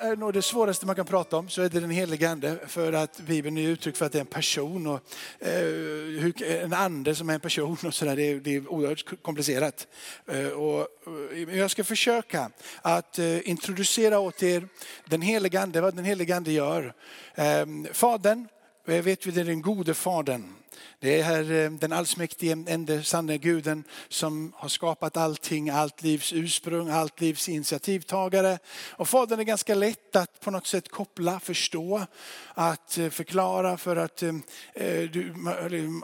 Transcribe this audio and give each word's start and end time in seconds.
Eh, 0.00 0.08
är 0.08 0.16
nog 0.16 0.32
det 0.32 0.42
svåraste 0.42 0.86
man 0.86 0.96
kan 0.96 1.06
prata 1.06 1.36
om 1.36 1.48
så 1.48 1.62
är 1.62 1.68
det 1.68 1.80
den 1.80 1.90
helige 1.90 2.30
ande 2.30 2.58
för 2.66 2.92
att 2.92 3.20
Bibeln 3.20 3.58
är 3.58 3.68
uttryck 3.68 3.96
för 3.96 4.06
att 4.06 4.12
det 4.12 4.18
är 4.18 4.20
en 4.20 4.26
person 4.26 4.86
och 4.86 5.00
eh, 5.38 6.64
en 6.64 6.72
ande 6.72 7.14
som 7.14 7.30
är 7.30 7.34
en 7.34 7.40
person 7.40 7.76
och 7.86 7.94
sådär. 7.94 8.16
Det, 8.16 8.22
är, 8.22 8.40
det 8.40 8.56
är 8.56 8.68
oerhört 8.72 9.22
komplicerat. 9.22 9.86
Eh, 10.26 10.48
och, 10.48 10.88
eh, 11.32 11.56
jag 11.56 11.70
ska 11.70 11.84
försöka 11.84 12.50
att 12.82 13.18
eh, 13.18 13.48
introducera 13.48 14.18
åt 14.18 14.42
er 14.42 14.68
den 15.04 15.22
helige 15.22 15.60
ande, 15.60 15.80
vad 15.80 15.96
den 15.96 16.04
helige 16.04 16.36
ande 16.36 16.52
gör. 16.52 16.94
Ehm, 17.34 17.84
eh, 17.84 17.92
fadern, 17.92 18.48
vet 18.84 19.26
vi 19.26 19.30
det 19.30 19.40
är 19.40 19.44
den 19.44 19.62
gode 19.62 19.94
fadern. 19.94 20.54
Det 21.00 21.20
är 21.20 21.22
här 21.22 21.70
den 21.70 21.92
allsmäktige, 21.92 22.64
enda 22.66 23.02
sanne 23.02 23.38
guden 23.38 23.84
som 24.08 24.52
har 24.56 24.68
skapat 24.68 25.16
allting, 25.16 25.70
allt 25.70 26.02
livs 26.02 26.32
ursprung, 26.32 26.88
allt 26.88 27.20
livs 27.20 27.48
initiativtagare. 27.48 28.58
Och 28.90 29.08
Fadern 29.08 29.40
är 29.40 29.44
ganska 29.44 29.74
lätt 29.74 30.16
att 30.16 30.40
på 30.40 30.50
något 30.50 30.66
sätt 30.66 30.88
koppla, 30.88 31.40
förstå, 31.40 32.06
att 32.54 32.98
eh, 32.98 33.10
förklara 33.10 33.76
för 33.76 33.96
att 33.96 34.22
eh, 34.22 34.32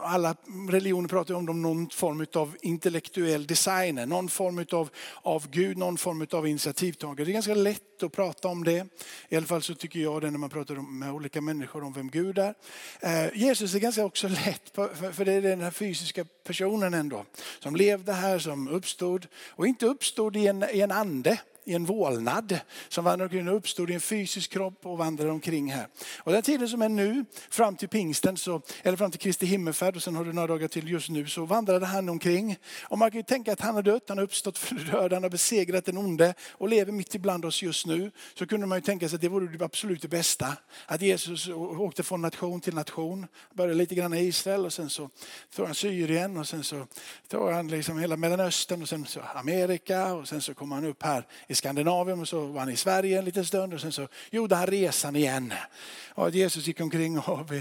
alla 0.01 0.35
religioner 0.69 1.07
pratar 1.07 1.33
om 1.33 1.61
någon 1.61 1.89
form 1.89 2.25
av 2.33 2.57
intellektuell 2.61 3.47
designer, 3.47 4.05
någon 4.05 4.29
form 4.29 4.65
av, 4.71 4.89
av 5.21 5.49
Gud, 5.49 5.77
någon 5.77 5.97
form 5.97 6.27
av 6.31 6.47
initiativtagare. 6.47 7.25
Det 7.25 7.31
är 7.31 7.33
ganska 7.33 7.55
lätt 7.55 8.03
att 8.03 8.11
prata 8.11 8.47
om 8.47 8.63
det. 8.63 8.87
I 9.29 9.35
alla 9.35 9.45
fall 9.45 9.61
så 9.61 9.73
tycker 9.73 9.99
jag 9.99 10.21
det 10.21 10.31
när 10.31 10.39
man 10.39 10.49
pratar 10.49 10.75
med 10.75 11.11
olika 11.11 11.41
människor 11.41 11.83
om 11.83 11.93
vem 11.93 12.09
Gud 12.09 12.37
är. 12.37 12.55
Jesus 13.33 13.75
är 13.75 13.79
ganska 13.79 14.05
också 14.05 14.27
lätt 14.45 14.56
för, 14.73 15.11
för 15.11 15.25
det 15.25 15.33
är 15.33 15.41
den 15.41 15.61
här 15.61 15.71
fysiska 15.71 16.25
personen 16.43 16.93
ändå. 16.93 17.25
Som 17.59 17.75
levde 17.75 18.13
här, 18.13 18.39
som 18.39 18.67
uppstod. 18.67 19.27
Och 19.49 19.67
inte 19.67 19.85
uppstod 19.85 20.35
i 20.35 20.47
en, 20.47 20.65
i 20.71 20.81
en 20.81 20.91
ande 20.91 21.39
i 21.67 21.73
en 21.73 21.85
vålnad 21.85 22.59
som 22.89 23.03
vandrade 23.03 23.23
omkring 23.23 23.47
och 23.49 23.55
uppstod 23.55 23.89
i 23.89 23.93
en 23.93 24.01
fysisk 24.01 24.51
kropp 24.51 24.85
och 24.85 24.97
vandrade 24.97 25.31
omkring 25.31 25.71
här. 25.71 25.87
Och 26.17 26.31
den 26.31 26.41
tiden 26.41 26.69
som 26.69 26.81
är 26.81 26.89
nu, 26.89 27.25
fram 27.49 27.75
till 27.75 27.89
pingsten, 27.89 28.37
så, 28.37 28.61
eller 28.83 28.97
fram 28.97 29.11
till 29.11 29.19
Kristi 29.19 29.45
himmelfärd 29.45 29.95
och 29.95 30.03
sen 30.03 30.15
har 30.15 30.25
du 30.25 30.33
några 30.33 30.47
dagar 30.47 30.67
till 30.67 30.89
just 30.89 31.09
nu, 31.09 31.27
så 31.27 31.45
vandrade 31.45 31.85
han 31.85 32.09
omkring. 32.09 32.57
Och 32.83 32.97
man 32.97 33.11
kan 33.11 33.19
ju 33.19 33.23
tänka 33.23 33.53
att 33.53 33.61
han 33.61 33.75
har 33.75 33.81
dött, 33.81 34.03
han 34.07 34.17
har 34.17 34.25
uppstått 34.25 34.57
för 34.57 34.75
döden, 34.75 35.13
han 35.13 35.23
har 35.23 35.29
besegrat 35.29 35.85
den 35.85 35.97
onde 35.97 36.33
och 36.51 36.69
lever 36.69 36.91
mitt 36.91 37.15
ibland 37.15 37.45
oss 37.45 37.63
just 37.63 37.85
nu. 37.85 38.11
Så 38.33 38.47
kunde 38.47 38.67
man 38.67 38.77
ju 38.77 38.81
tänka 38.81 39.09
sig 39.09 39.15
att 39.15 39.21
det 39.21 39.29
vore 39.29 39.57
det 39.57 39.65
absolut 39.65 40.01
det 40.01 40.07
bästa. 40.07 40.53
Att 40.85 41.01
Jesus 41.01 41.47
åkte 41.77 42.03
från 42.03 42.21
nation 42.21 42.61
till 42.61 42.75
nation, 42.75 43.27
började 43.53 43.73
lite 43.73 43.95
grann 43.95 44.13
i 44.13 44.19
Israel 44.19 44.65
och 44.65 44.73
sen 44.73 44.89
så 44.89 45.09
tog 45.55 45.65
han 45.65 45.75
Syrien 45.75 46.37
och 46.37 46.47
sen 46.47 46.63
så 46.63 46.87
tog 47.27 47.51
han 47.51 47.67
liksom 47.67 47.99
hela 47.99 48.17
Mellanöstern 48.17 48.81
och 48.81 48.89
sen 48.89 49.05
så 49.05 49.19
Amerika 49.35 50.13
och 50.13 50.27
sen 50.27 50.41
så 50.41 50.53
kom 50.53 50.71
han 50.71 50.85
upp 50.85 51.03
här 51.03 51.27
i 51.47 51.55
Skandinavien 51.57 52.19
och 52.19 52.27
så 52.27 52.45
var 52.45 52.59
han 52.59 52.69
i 52.69 52.75
Sverige 52.75 53.19
en 53.19 53.25
liten 53.25 53.45
stund 53.45 53.73
och 53.73 53.81
sen 53.81 53.91
så 53.91 54.07
gjorde 54.31 54.55
han 54.55 54.67
resan 54.67 55.15
igen. 55.15 55.53
Och 56.09 56.29
Jesus 56.29 56.67
gick 56.67 56.81
omkring 56.81 57.19
och 57.19 57.51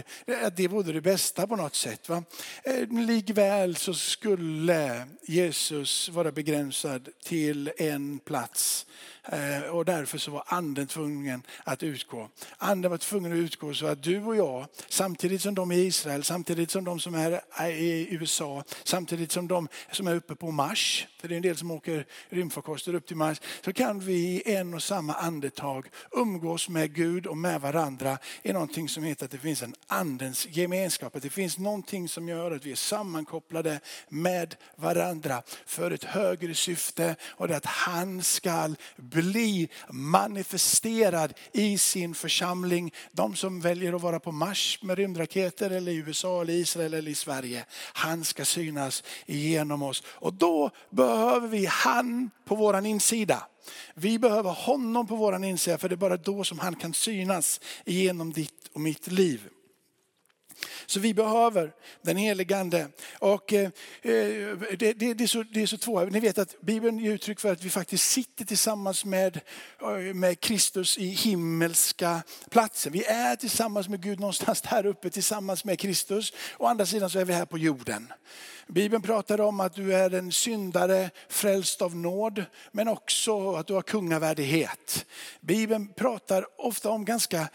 det 0.57 0.69
vore 0.69 0.93
det 0.93 1.01
bästa 1.01 1.47
på 1.47 1.57
något 1.57 1.75
sätt. 1.75 2.09
Va? 2.09 2.25
Eh, 2.65 2.89
likväl 2.89 3.77
så 3.77 3.95
skulle 3.95 5.07
Jesus 5.23 6.09
vara 6.09 6.33
begränsad 6.33 7.09
till 7.25 7.73
en 7.77 8.19
plats 8.19 8.87
Eh, 9.29 9.71
och 9.71 9.85
därför 9.85 10.19
så 10.19 10.31
var 10.31 10.43
anden 10.47 10.87
tvungen 10.87 11.43
att 11.65 11.83
utgå. 11.83 12.29
Anden 12.59 12.91
var 12.91 12.99
tvungen 12.99 13.33
att 13.33 13.39
utgå 13.39 13.75
så 13.75 13.87
att 13.87 14.03
du 14.03 14.25
och 14.25 14.37
jag, 14.37 14.67
samtidigt 14.89 15.43
som 15.43 15.55
de 15.55 15.73
i 15.73 15.77
Israel, 15.77 16.25
samtidigt 16.25 16.71
som 16.71 16.85
de 16.85 17.01
som 17.01 17.15
är 17.15 17.71
i 17.71 18.09
USA, 18.11 18.65
samtidigt 18.85 19.33
som 19.33 19.49
de 19.49 19.69
som 19.93 20.07
är 20.07 20.15
uppe 20.15 20.35
på 20.35 20.51
Mars, 20.51 21.07
för 21.19 21.29
det 21.29 21.35
är 21.35 21.37
en 21.37 21.43
del 21.43 21.57
som 21.57 21.71
åker 21.71 22.07
rymdfarkoster 22.29 22.95
upp 22.95 23.07
till 23.07 23.17
Mars, 23.17 23.41
så 23.65 23.73
kan 23.73 24.01
vi 24.01 24.15
i 24.15 24.55
en 24.55 24.75
och 24.75 24.83
samma 24.83 25.15
andetag 25.15 25.87
umgås 26.11 26.69
med 26.69 26.95
Gud 26.95 27.27
och 27.27 27.37
med 27.37 27.61
varandra 27.61 28.19
i 28.43 28.53
någonting 28.53 28.89
som 28.89 29.03
heter 29.03 29.25
att 29.25 29.31
det 29.31 29.39
finns 29.39 29.63
en 29.63 29.75
andens 29.87 30.47
gemenskap. 30.51 31.17
Att 31.17 31.23
det 31.23 31.31
finns 31.31 31.59
någonting 31.59 32.09
som 32.09 32.29
gör 32.29 32.51
att 32.51 32.65
vi 32.65 32.73
är 32.73 32.77
sammankopplade 32.77 33.81
med 34.09 34.55
varandra 34.77 35.43
för 35.67 35.91
ett 35.91 36.05
högre 36.05 36.55
syfte 36.55 37.17
och 37.29 37.49
det 37.49 37.55
är 37.55 37.57
att 37.57 37.67
han 37.67 38.23
skall 38.23 38.77
bli 39.17 39.69
manifesterad 39.91 41.35
i 41.53 41.79
sin 41.79 42.15
församling. 42.15 42.93
De 43.13 43.37
som 43.37 43.61
väljer 43.61 43.93
att 43.93 44.03
vara 44.03 44.21
på 44.21 44.33
Mars 44.33 44.79
med 44.83 44.99
rymdraketer 44.99 45.71
eller 45.71 45.93
i 45.93 45.97
USA, 45.97 46.41
eller 46.41 46.53
Israel 46.53 46.95
eller 46.95 47.11
i 47.11 47.15
Sverige. 47.15 47.65
Han 47.93 48.25
ska 48.25 48.45
synas 48.45 49.03
igenom 49.27 49.83
oss 49.83 50.03
och 50.07 50.35
då 50.35 50.71
behöver 50.91 51.49
vi 51.49 51.67
han 51.67 52.31
på 52.45 52.55
våran 52.55 52.87
insida. 52.87 53.47
Vi 53.95 54.19
behöver 54.19 54.51
honom 54.51 55.07
på 55.07 55.17
våran 55.17 55.45
insida 55.45 55.79
för 55.79 55.89
det 55.89 55.95
är 55.95 55.97
bara 55.97 56.17
då 56.17 56.45
som 56.45 56.59
han 56.59 56.77
kan 56.77 56.95
synas 56.95 57.61
igenom 57.85 58.33
ditt 58.33 58.71
och 58.73 58.81
mitt 58.81 59.07
liv. 59.07 59.49
Så 60.87 61.01
vi 61.01 61.15
behöver 61.15 61.73
den 62.03 62.17
helige 62.17 62.57
ande. 62.57 62.89
Och 63.19 63.53
eh, 63.53 63.71
eh, 64.03 64.59
det, 64.79 64.93
det, 64.93 65.15
det, 65.15 65.25
är 65.25 65.27
så, 65.27 65.43
det 65.43 65.63
är 65.63 65.67
så 65.67 65.79
två, 65.79 66.05
ni 66.05 66.21
vet 66.21 66.39
att 66.39 66.61
Bibeln 66.61 66.99
ger 66.99 67.13
uttryck 67.13 67.41
för 67.41 67.53
att 67.53 67.65
vi 67.65 67.71
faktiskt 67.71 68.11
sitter 68.11 68.45
tillsammans 68.45 69.05
med, 69.05 69.41
eh, 69.83 70.15
med 70.15 70.41
Kristus 70.41 70.99
i 70.99 71.07
himmelska 71.07 72.23
platsen. 72.51 72.93
Vi 72.93 73.05
är 73.05 73.37
tillsammans 73.37 73.89
med 73.89 74.03
Gud 74.03 74.21
någonstans 74.21 74.63
där 74.63 74.87
uppe 74.87 75.11
tillsammans 75.11 75.65
med 75.65 75.79
Kristus. 75.79 76.33
Å 76.59 76.67
andra 76.67 76.87
sidan 76.87 77.11
så 77.11 77.19
är 77.19 77.25
vi 77.25 77.33
här 77.33 77.47
på 77.47 77.59
jorden. 77.59 78.13
Bibeln 78.69 79.03
pratar 79.03 79.41
om 79.41 79.61
att 79.61 79.75
du 79.75 79.95
är 79.95 80.15
en 80.15 80.33
syndare 80.33 81.11
frälst 81.29 81.83
av 81.83 81.97
nåd, 81.97 82.45
men 82.73 82.89
också 82.89 83.53
att 83.53 83.67
du 83.67 83.75
har 83.75 83.83
kungavärdighet. 83.83 85.07
Bibeln 85.41 85.89
pratar 85.89 86.47
ofta 86.59 86.91
om 86.91 87.05
ganska 87.05 87.49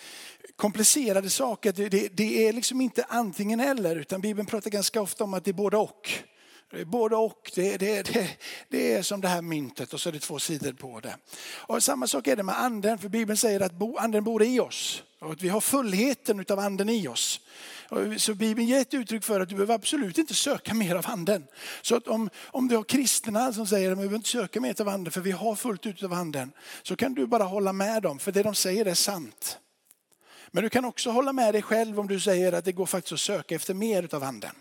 komplicerade 0.61 1.29
saker. 1.29 1.71
Det, 1.71 1.89
det, 1.89 2.07
det, 2.17 2.47
är 2.47 2.53
liksom 2.53 2.81
inte 2.81 3.05
antingen 3.09 3.59
eller, 3.59 3.95
utan 3.95 4.21
Bibeln 4.21 4.45
pratar 4.45 4.69
ganska 4.69 5.01
ofta 5.01 5.23
om 5.23 5.33
att 5.33 5.45
det 5.45 5.51
är 5.51 5.53
både 5.53 5.77
och. 5.77 6.11
Både 6.85 7.15
och, 7.15 7.51
det, 7.55 7.77
det, 7.77 8.13
det, 8.13 8.37
det, 8.69 8.93
är 8.93 9.01
som 9.01 9.21
det 9.21 9.27
här 9.27 9.41
myntet 9.41 9.93
och 9.93 10.01
så 10.01 10.09
är 10.09 10.13
det 10.13 10.19
två 10.19 10.39
sidor 10.39 10.73
på 10.73 10.99
det. 10.99 11.15
Och 11.53 11.83
samma 11.83 12.07
sak 12.07 12.27
är 12.27 12.35
det 12.35 12.43
med 12.43 12.59
anden, 12.59 12.97
för 12.97 13.09
Bibeln 13.09 13.37
säger 13.37 13.59
att 13.59 13.71
anden 13.97 14.23
bor 14.23 14.43
i 14.43 14.59
oss. 14.59 15.03
Och 15.19 15.31
att 15.31 15.41
vi 15.41 15.49
har 15.49 15.61
fullheten 15.61 16.45
av 16.49 16.59
anden 16.59 16.89
i 16.89 17.07
oss. 17.07 17.39
Så 18.17 18.33
Bibeln 18.33 18.67
ger 18.67 18.81
ett 18.81 18.93
uttryck 18.93 19.23
för 19.23 19.39
att 19.39 19.49
du 19.49 19.55
behöver 19.55 19.75
absolut 19.75 20.17
inte 20.17 20.33
söka 20.33 20.73
mer 20.73 20.95
av 20.95 21.05
anden. 21.07 21.43
Så 21.81 21.95
att 21.95 22.07
om, 22.07 22.29
om 22.45 22.67
du 22.67 22.75
har 22.75 22.83
kristna 22.83 23.53
som 23.53 23.67
säger 23.67 23.91
att 23.91 23.91
vi 23.91 23.95
behöver 23.95 24.15
inte 24.15 24.29
söka 24.29 24.61
mer 24.61 24.81
av 24.81 24.89
anden 24.89 25.11
för 25.11 25.21
vi 25.21 25.31
har 25.31 25.55
fullt 25.55 25.85
ut 25.85 26.03
av 26.03 26.13
anden. 26.13 26.51
Så 26.83 26.95
kan 26.95 27.13
du 27.13 27.27
bara 27.27 27.43
hålla 27.43 27.73
med 27.73 28.03
dem 28.03 28.19
för 28.19 28.31
det 28.31 28.43
de 28.43 28.55
säger 28.55 28.85
är 28.85 28.93
sant. 28.93 29.57
Men 30.51 30.63
du 30.63 30.69
kan 30.69 30.85
också 30.85 31.11
hålla 31.11 31.33
med 31.33 31.53
dig 31.53 31.61
själv 31.61 31.99
om 31.99 32.07
du 32.07 32.19
säger 32.19 32.53
att 32.53 32.65
det 32.65 32.71
går 32.71 32.85
faktiskt 32.85 33.13
att 33.13 33.19
söka 33.19 33.55
efter 33.55 33.73
mer 33.73 34.15
av 34.15 34.23
anden. 34.23 34.55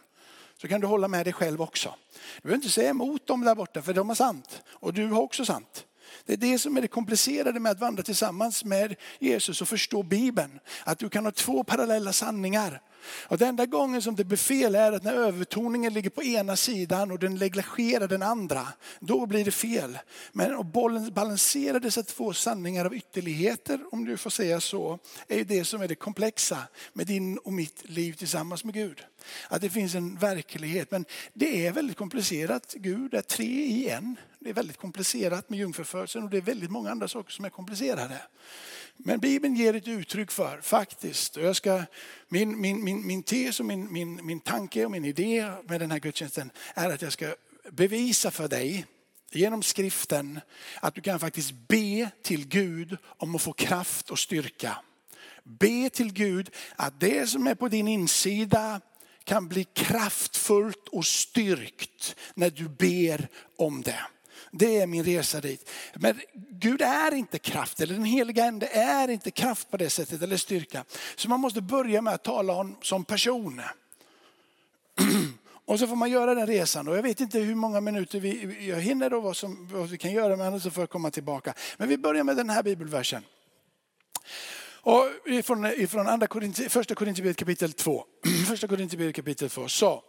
Så 0.60 0.68
kan 0.68 0.80
du 0.80 0.86
hålla 0.86 1.08
med 1.08 1.26
dig 1.26 1.32
själv 1.32 1.62
också. 1.62 1.94
Du 2.36 2.42
behöver 2.42 2.56
inte 2.56 2.68
säga 2.68 2.90
emot 2.90 3.26
dem 3.26 3.40
där 3.40 3.54
borta 3.54 3.82
för 3.82 3.94
de 3.94 4.08
har 4.08 4.16
sant 4.16 4.62
och 4.68 4.94
du 4.94 5.06
har 5.06 5.22
också 5.22 5.44
sant. 5.44 5.86
Det 6.26 6.32
är 6.32 6.36
det 6.36 6.58
som 6.58 6.76
är 6.76 6.80
det 6.80 6.88
komplicerade 6.88 7.60
med 7.60 7.72
att 7.72 7.80
vandra 7.80 8.02
tillsammans 8.02 8.64
med 8.64 8.94
Jesus 9.18 9.62
och 9.62 9.68
förstå 9.68 10.02
Bibeln. 10.02 10.60
Att 10.84 10.98
du 10.98 11.08
kan 11.08 11.24
ha 11.24 11.32
två 11.32 11.64
parallella 11.64 12.12
sanningar. 12.12 12.80
Och 13.02 13.38
den 13.38 13.48
enda 13.48 13.66
gången 13.66 14.02
som 14.02 14.16
det 14.16 14.24
blir 14.24 14.38
fel 14.38 14.74
är 14.74 14.92
att 14.92 15.02
när 15.02 15.14
övertoningen 15.14 15.92
ligger 15.92 16.10
på 16.10 16.22
ena 16.22 16.56
sidan 16.56 17.10
och 17.10 17.18
den 17.18 17.34
negligerar 17.34 18.08
den 18.08 18.22
andra. 18.22 18.66
Då 19.00 19.26
blir 19.26 19.44
det 19.44 19.50
fel. 19.50 19.98
Men 20.32 20.54
att 20.54 20.66
balansera 21.12 21.78
dessa 21.78 22.02
två 22.02 22.32
sanningar 22.32 22.84
av 22.84 22.94
ytterligheter, 22.94 23.80
om 23.92 24.04
du 24.04 24.16
får 24.16 24.30
säga 24.30 24.60
så, 24.60 24.98
är 25.28 25.36
ju 25.36 25.44
det 25.44 25.64
som 25.64 25.82
är 25.82 25.88
det 25.88 25.94
komplexa 25.94 26.58
med 26.92 27.06
din 27.06 27.38
och 27.38 27.52
mitt 27.52 27.90
liv 27.90 28.12
tillsammans 28.12 28.64
med 28.64 28.74
Gud. 28.74 29.04
Att 29.48 29.60
det 29.60 29.70
finns 29.70 29.94
en 29.94 30.16
verklighet. 30.16 30.90
Men 30.90 31.04
det 31.32 31.66
är 31.66 31.72
väldigt 31.72 31.96
komplicerat. 31.96 32.74
Gud 32.78 33.14
är 33.14 33.22
tre 33.22 33.64
i 33.64 33.88
en. 33.88 34.16
Det 34.38 34.50
är 34.50 34.54
väldigt 34.54 34.76
komplicerat 34.76 35.50
med 35.50 35.58
jungfrufödseln 35.58 36.24
och 36.24 36.30
det 36.30 36.36
är 36.36 36.42
väldigt 36.42 36.70
många 36.70 36.90
andra 36.90 37.08
saker 37.08 37.32
som 37.32 37.44
är 37.44 37.50
komplicerade. 37.50 38.22
Men 39.04 39.20
Bibeln 39.20 39.56
ger 39.56 39.76
ett 39.76 39.88
uttryck 39.88 40.30
för, 40.30 40.60
faktiskt, 40.60 41.36
och 41.36 41.42
jag 41.42 41.56
ska, 41.56 41.82
min, 42.28 42.60
min, 42.60 42.84
min, 42.84 43.06
min 43.06 43.22
tes 43.22 43.60
och 43.60 43.66
min, 43.66 43.92
min, 43.92 44.26
min 44.26 44.40
tanke 44.40 44.84
och 44.84 44.90
min 44.90 45.04
idé 45.04 45.52
med 45.68 45.80
den 45.80 45.90
här 45.90 45.98
gudstjänsten 45.98 46.50
är 46.74 46.90
att 46.90 47.02
jag 47.02 47.12
ska 47.12 47.34
bevisa 47.70 48.30
för 48.30 48.48
dig 48.48 48.86
genom 49.32 49.62
skriften 49.62 50.40
att 50.80 50.94
du 50.94 51.00
kan 51.00 51.20
faktiskt 51.20 51.52
be 51.68 52.10
till 52.22 52.48
Gud 52.48 52.96
om 53.04 53.34
att 53.34 53.42
få 53.42 53.52
kraft 53.52 54.10
och 54.10 54.18
styrka. 54.18 54.76
Be 55.44 55.90
till 55.90 56.12
Gud 56.12 56.50
att 56.76 57.00
det 57.00 57.26
som 57.26 57.46
är 57.46 57.54
på 57.54 57.68
din 57.68 57.88
insida 57.88 58.80
kan 59.24 59.48
bli 59.48 59.64
kraftfullt 59.64 60.88
och 60.88 61.06
styrkt 61.06 62.16
när 62.34 62.50
du 62.50 62.68
ber 62.68 63.28
om 63.56 63.82
det. 63.82 64.00
Det 64.50 64.80
är 64.80 64.86
min 64.86 65.04
resa 65.04 65.40
dit. 65.40 65.70
Men 65.94 66.20
Gud 66.50 66.82
är 66.82 67.14
inte 67.14 67.38
kraft, 67.38 67.80
eller 67.80 67.94
den 67.94 68.04
heliga 68.04 68.44
ande 68.44 68.66
är 68.66 69.08
inte 69.08 69.30
kraft 69.30 69.70
på 69.70 69.76
det 69.76 69.90
sättet, 69.90 70.22
eller 70.22 70.36
styrka. 70.36 70.84
Så 71.16 71.28
man 71.28 71.40
måste 71.40 71.60
börja 71.60 72.02
med 72.02 72.14
att 72.14 72.24
tala 72.24 72.52
om 72.52 72.76
som 72.82 73.04
person. 73.04 73.62
Och 75.64 75.78
så 75.78 75.86
får 75.86 75.96
man 75.96 76.10
göra 76.10 76.34
den 76.34 76.46
resan. 76.46 76.88
Och 76.88 76.96
jag 76.96 77.02
vet 77.02 77.20
inte 77.20 77.38
hur 77.38 77.54
många 77.54 77.80
minuter 77.80 78.20
vi, 78.20 78.68
jag 78.68 78.80
hinner 78.80 79.14
och 79.14 79.22
vad, 79.22 79.36
som, 79.36 79.68
vad 79.72 79.88
vi 79.88 79.98
kan 79.98 80.12
göra, 80.12 80.36
men 80.36 80.60
så 80.60 80.70
får 80.70 80.82
jag 80.82 80.90
komma 80.90 81.10
tillbaka. 81.10 81.54
Men 81.76 81.88
vi 81.88 81.98
börjar 81.98 82.24
med 82.24 82.36
den 82.36 82.50
här 82.50 82.62
bibelversen. 82.62 83.22
Och 84.82 85.06
ifrån, 85.26 85.66
ifrån 85.66 86.08
andra 86.08 86.26
Korinthi, 86.26 86.68
första 86.68 86.94
Korinthierbrevet 86.94 87.36
kapitel 87.36 87.72
2. 87.72 88.04
Första 88.48 88.68
Korinthierbrevet 88.68 89.16
kapitel 89.16 89.50
2. 89.50 89.68
Så, 89.68 90.02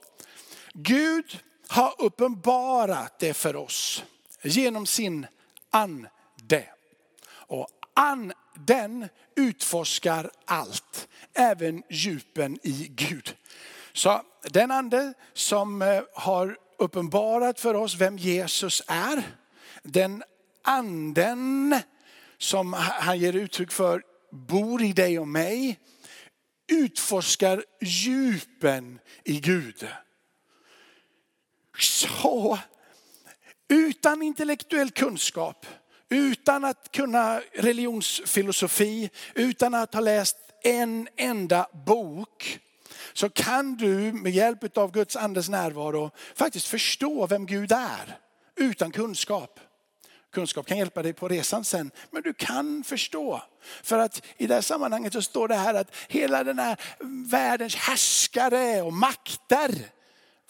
Gud 0.74 1.40
har 1.68 1.96
uppenbarat 1.98 3.20
det 3.20 3.34
för 3.34 3.56
oss 3.56 4.04
genom 4.44 4.86
sin 4.86 5.28
ande. 5.70 6.66
Och 7.30 7.68
anden 7.94 9.10
utforskar 9.36 10.32
allt, 10.46 11.08
även 11.34 11.84
djupen 11.90 12.60
i 12.64 12.88
Gud. 12.90 13.36
Så 13.94 14.22
den 14.42 14.72
ande 14.72 15.14
som 15.34 15.82
eh, 15.82 16.04
har 16.14 16.58
uppenbarat 16.78 17.60
för 17.60 17.74
oss 17.74 17.96
vem 17.96 18.18
Jesus 18.18 18.84
är, 18.88 19.24
den 19.84 20.24
anden 20.64 21.80
som 22.38 22.74
han 22.74 23.20
ger 23.20 23.36
uttryck 23.36 23.72
för 23.72 24.04
bor 24.32 24.82
i 24.82 24.94
dig 24.94 25.20
och 25.20 25.28
mig, 25.28 25.80
utforskar 26.68 27.64
djupen 27.82 29.00
i 29.24 29.40
Gud. 29.40 29.88
Så 31.80 32.60
utan 33.72 34.22
intellektuell 34.22 34.92
kunskap, 34.92 35.66
utan 36.10 36.66
att 36.66 36.92
kunna 36.92 37.42
religionsfilosofi, 37.54 39.10
utan 39.36 39.74
att 39.74 39.94
ha 39.94 40.02
läst 40.02 40.38
en 40.64 41.08
enda 41.18 41.68
bok, 41.86 42.60
så 43.14 43.30
kan 43.30 43.76
du 43.76 44.14
med 44.14 44.32
hjälp 44.32 44.78
av 44.78 44.92
Guds 44.92 45.16
andes 45.16 45.50
närvaro 45.50 46.12
faktiskt 46.36 46.68
förstå 46.68 47.28
vem 47.28 47.46
Gud 47.46 47.72
är 47.72 48.18
utan 48.56 48.92
kunskap. 48.92 49.60
Kunskap 50.34 50.68
kan 50.68 50.78
hjälpa 50.78 51.04
dig 51.04 51.14
på 51.14 51.28
resan 51.28 51.64
sen, 51.64 51.92
men 52.12 52.22
du 52.22 52.34
kan 52.34 52.84
förstå. 52.84 53.42
För 53.84 54.00
att 54.00 54.22
i 54.38 54.48
det 54.48 54.54
här 54.54 54.62
sammanhanget 54.62 55.14
så 55.14 55.22
står 55.22 55.48
det 55.48 55.56
här 55.56 55.74
att 55.74 55.96
hela 56.08 56.44
den 56.44 56.60
här 56.60 56.78
världens 57.32 57.76
härskare 57.76 58.82
och 58.82 58.94
makter 58.94 59.72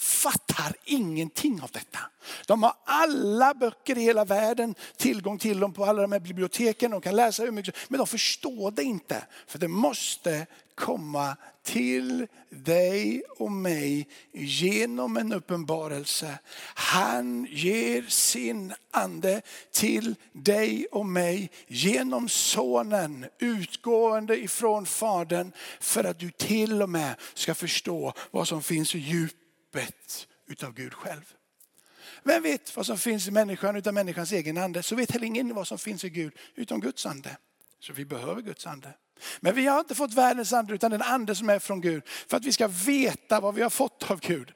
fattar 0.02 0.76
ingenting 0.86 1.62
av 1.62 1.70
detta. 1.72 2.00
De 2.48 2.64
har 2.64 2.74
alla 2.86 3.54
böcker 3.54 3.98
i 3.98 4.02
hela 4.02 4.26
världen, 4.26 4.76
tillgång 4.98 5.38
till 5.38 5.60
dem 5.60 5.74
på 5.74 5.86
alla 5.86 6.02
de 6.02 6.12
här 6.12 6.20
biblioteken. 6.20 6.92
De 6.92 7.02
kan 7.02 7.16
läsa 7.16 7.44
hur 7.44 7.52
mycket 7.52 7.76
men 7.88 7.98
de 7.98 8.08
förstår 8.08 8.72
det 8.72 8.84
inte. 8.84 9.24
För 9.48 9.60
det 9.60 9.68
måste 9.68 10.46
komma 10.76 11.36
till 11.64 12.28
dig 12.50 13.24
och 13.38 13.52
mig 13.52 14.08
genom 14.34 15.18
en 15.18 15.34
uppenbarelse. 15.34 16.40
Han 16.76 17.48
ger 17.50 18.02
sin 18.08 18.74
ande 18.92 19.42
till 19.72 20.16
dig 20.32 20.88
och 20.92 21.06
mig 21.06 21.52
genom 21.68 22.30
sonen 22.30 23.26
utgående 23.40 24.38
ifrån 24.38 24.86
fadern 24.86 25.52
för 25.80 26.04
att 26.04 26.20
du 26.20 26.32
till 26.32 26.82
och 26.82 26.90
med 26.90 27.16
ska 27.34 27.56
förstå 27.56 28.14
vad 28.32 28.48
som 28.48 28.64
finns 28.64 28.96
i 28.96 29.00
djupet 29.74 30.28
utav 30.48 30.74
Gud 30.74 30.94
själv. 30.94 31.34
Vem 32.24 32.44
vet 32.44 32.76
vad 32.76 32.86
som 32.86 32.98
finns 32.98 33.28
i 33.28 33.32
människan 33.32 33.76
utan 33.76 33.94
människans 33.94 34.32
egen 34.32 34.58
ande? 34.58 34.84
Så 34.84 34.96
vet 34.96 35.12
heller 35.12 35.26
ingen 35.28 35.56
vad 35.56 35.68
som 35.68 35.78
finns 35.78 36.04
i 36.04 36.10
Gud 36.10 36.34
utan 36.56 36.80
Guds 36.80 37.06
ande. 37.06 37.38
Så 37.80 37.94
vi 37.94 38.06
behöver 38.06 38.42
Guds 38.42 38.68
ande. 38.68 38.94
Men 39.40 39.56
vi 39.56 39.68
har 39.68 39.80
inte 39.80 39.96
fått 39.96 40.14
världens 40.14 40.54
ande 40.54 40.74
utan 40.74 40.92
den 40.92 41.02
ande 41.02 41.36
som 41.36 41.50
är 41.50 41.60
från 41.60 41.82
Gud. 41.82 42.04
För 42.06 42.38
att 42.38 42.46
vi 42.46 42.52
ska 42.52 42.68
veta 42.68 43.40
vad 43.40 43.56
vi 43.56 43.62
har 43.62 43.70
fått 43.70 44.12
av 44.12 44.20
Gud. 44.20 44.52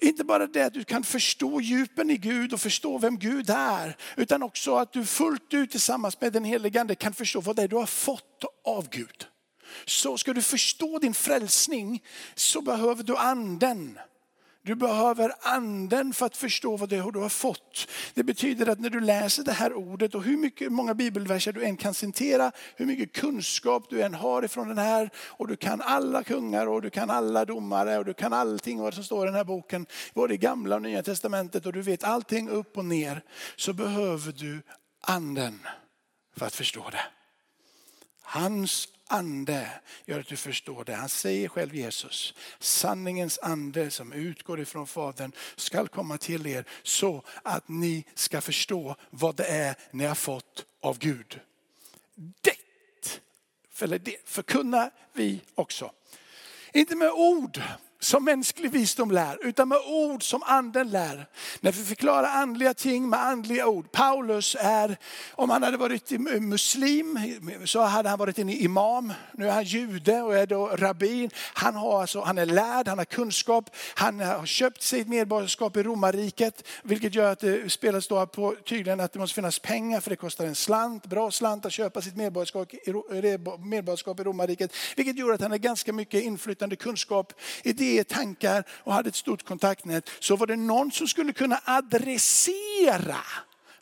Inte 0.00 0.24
bara 0.24 0.46
det 0.46 0.62
att 0.62 0.74
du 0.74 0.84
kan 0.84 1.04
förstå 1.04 1.60
djupen 1.60 2.10
i 2.10 2.16
Gud 2.16 2.52
och 2.52 2.60
förstå 2.60 2.98
vem 2.98 3.18
Gud 3.18 3.50
är. 3.50 3.96
Utan 4.16 4.42
också 4.42 4.74
att 4.76 4.92
du 4.92 5.06
fullt 5.06 5.54
ut 5.54 5.70
tillsammans 5.70 6.20
med 6.20 6.32
den 6.32 6.44
helige 6.44 6.80
ande 6.80 6.94
kan 6.94 7.14
förstå 7.14 7.40
vad 7.40 7.56
det 7.56 7.62
är 7.62 7.68
du 7.68 7.76
har 7.76 7.86
fått 7.86 8.44
av 8.64 8.88
Gud. 8.88 9.26
Så 9.84 10.18
ska 10.18 10.32
du 10.32 10.42
förstå 10.42 10.98
din 10.98 11.14
frälsning 11.14 12.02
så 12.34 12.60
behöver 12.60 13.02
du 13.02 13.16
anden. 13.16 13.98
Du 14.66 14.74
behöver 14.74 15.32
anden 15.40 16.12
för 16.12 16.26
att 16.26 16.36
förstå 16.36 16.76
vad 16.76 16.88
det 16.88 16.96
är 16.96 17.12
du 17.12 17.18
har 17.18 17.28
fått. 17.28 17.88
Det 18.14 18.24
betyder 18.24 18.68
att 18.68 18.80
när 18.80 18.90
du 18.90 19.00
läser 19.00 19.42
det 19.42 19.52
här 19.52 19.74
ordet 19.74 20.14
och 20.14 20.22
hur 20.22 20.36
mycket, 20.36 20.72
många 20.72 20.94
bibelverser 20.94 21.52
du 21.52 21.64
än 21.64 21.76
kan 21.76 21.94
citera, 21.94 22.52
hur 22.76 22.86
mycket 22.86 23.12
kunskap 23.12 23.90
du 23.90 24.02
än 24.02 24.14
har 24.14 24.44
ifrån 24.44 24.68
den 24.68 24.78
här 24.78 25.10
och 25.16 25.48
du 25.48 25.56
kan 25.56 25.80
alla 25.80 26.22
kungar 26.22 26.66
och 26.66 26.82
du 26.82 26.90
kan 26.90 27.10
alla 27.10 27.44
domare 27.44 27.98
och 27.98 28.04
du 28.04 28.14
kan 28.14 28.32
allting 28.32 28.80
vad 28.80 28.94
som 28.94 29.04
står 29.04 29.26
i 29.26 29.28
den 29.28 29.34
här 29.34 29.44
boken, 29.44 29.86
både 30.14 30.34
i 30.34 30.36
gamla 30.36 30.76
och 30.76 30.82
nya 30.82 31.02
testamentet 31.02 31.66
och 31.66 31.72
du 31.72 31.82
vet 31.82 32.04
allting 32.04 32.48
upp 32.48 32.78
och 32.78 32.84
ner, 32.84 33.22
så 33.56 33.72
behöver 33.72 34.32
du 34.32 34.62
anden 35.00 35.60
för 36.36 36.46
att 36.46 36.54
förstå 36.54 36.90
det. 36.90 37.04
Hans 38.22 38.88
ande 39.06 39.70
gör 40.04 40.20
att 40.20 40.26
du 40.26 40.36
förstår 40.36 40.84
det. 40.84 40.94
Han 40.94 41.08
säger 41.08 41.48
själv 41.48 41.74
Jesus, 41.74 42.34
sanningens 42.58 43.38
ande 43.38 43.90
som 43.90 44.12
utgår 44.12 44.60
ifrån 44.60 44.86
Fadern 44.86 45.32
skall 45.56 45.88
komma 45.88 46.18
till 46.18 46.46
er 46.46 46.64
så 46.82 47.22
att 47.42 47.68
ni 47.68 48.04
ska 48.14 48.40
förstå 48.40 48.96
vad 49.10 49.36
det 49.36 49.46
är 49.46 49.76
ni 49.90 50.04
har 50.04 50.14
fått 50.14 50.66
av 50.80 50.98
Gud. 50.98 51.40
Det, 52.14 52.56
eller 53.80 53.98
det 53.98 54.16
förkunnar 54.24 54.90
vi 55.12 55.40
också. 55.54 55.92
Inte 56.72 56.96
med 56.96 57.10
ord 57.10 57.62
som 58.00 58.24
mänsklig 58.24 58.70
visdom 58.70 59.10
lär, 59.10 59.38
utan 59.46 59.68
med 59.68 59.78
ord 59.86 60.22
som 60.22 60.42
anden 60.42 60.90
lär. 60.90 61.26
När 61.60 61.72
vi 61.72 61.84
förklarar 61.84 62.28
andliga 62.28 62.74
ting 62.74 63.08
med 63.08 63.20
andliga 63.20 63.66
ord. 63.66 63.92
Paulus 63.92 64.56
är, 64.60 64.96
om 65.32 65.50
han 65.50 65.62
hade 65.62 65.76
varit 65.76 66.10
muslim 66.40 67.18
så 67.64 67.80
hade 67.80 68.08
han 68.08 68.18
varit 68.18 68.38
en 68.38 68.50
imam. 68.50 69.12
Nu 69.32 69.48
är 69.48 69.52
han 69.52 69.64
jude 69.64 70.22
och 70.22 70.36
är 70.36 70.46
då 70.46 70.66
rabbin. 70.66 71.30
Han, 71.54 71.74
har 71.74 72.00
alltså, 72.00 72.20
han 72.20 72.38
är 72.38 72.46
lärd, 72.46 72.88
han 72.88 72.98
har 72.98 73.04
kunskap, 73.04 73.70
han 73.94 74.20
har 74.20 74.46
köpt 74.46 74.82
sig 74.82 75.00
ett 75.00 75.08
medborgarskap 75.08 75.76
i 75.76 75.82
romarriket. 75.82 76.68
Vilket 76.82 77.14
gör 77.14 77.32
att 77.32 77.40
det 77.40 77.72
spelas 77.72 78.08
då 78.08 78.26
på 78.26 78.54
tydligen 78.64 79.00
att 79.00 79.12
det 79.12 79.18
måste 79.18 79.34
finnas 79.34 79.58
pengar 79.58 80.00
för 80.00 80.10
det 80.10 80.16
kostar 80.16 80.46
en 80.46 80.54
slant, 80.54 81.06
bra 81.06 81.30
slant 81.30 81.66
att 81.66 81.72
köpa 81.72 82.02
sitt 82.02 82.16
medborgarskap 82.16 82.74
i, 82.74 82.90
eh, 82.90 83.58
medborgarskap 83.58 84.20
i 84.20 84.22
romarriket. 84.22 84.72
Vilket 84.96 85.18
gör 85.18 85.32
att 85.32 85.40
han 85.40 85.50
har 85.50 85.58
ganska 85.58 85.92
mycket 85.92 86.22
inflytande 86.22 86.76
kunskap 86.76 87.32
i 87.62 87.72
det 87.72 87.85
idéer, 87.86 88.04
tankar 88.04 88.64
och 88.70 88.92
hade 88.92 89.08
ett 89.08 89.16
stort 89.16 89.44
kontaktnät 89.44 90.10
så 90.20 90.36
var 90.36 90.46
det 90.46 90.56
någon 90.56 90.92
som 90.92 91.08
skulle 91.08 91.32
kunna 91.32 91.60
adressera 91.64 93.20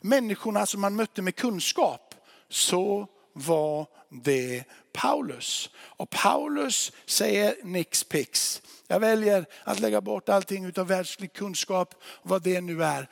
människorna 0.01 0.65
som 0.65 0.81
man 0.81 0.95
mötte 0.95 1.21
med 1.21 1.35
kunskap. 1.35 2.15
Så 2.49 3.07
var 3.33 3.87
det 4.09 4.63
Paulus. 4.93 5.69
Och 5.75 6.09
Paulus 6.09 6.91
säger 7.05 7.55
nix 7.63 8.03
pix. 8.03 8.61
Jag 8.87 8.99
väljer 8.99 9.45
att 9.63 9.79
lägga 9.79 10.01
bort 10.01 10.29
allting 10.29 10.65
utav 10.65 10.87
världslig 10.87 11.33
kunskap, 11.33 11.95
vad 12.21 12.41
det 12.41 12.61
nu 12.61 12.83
är. 12.83 13.09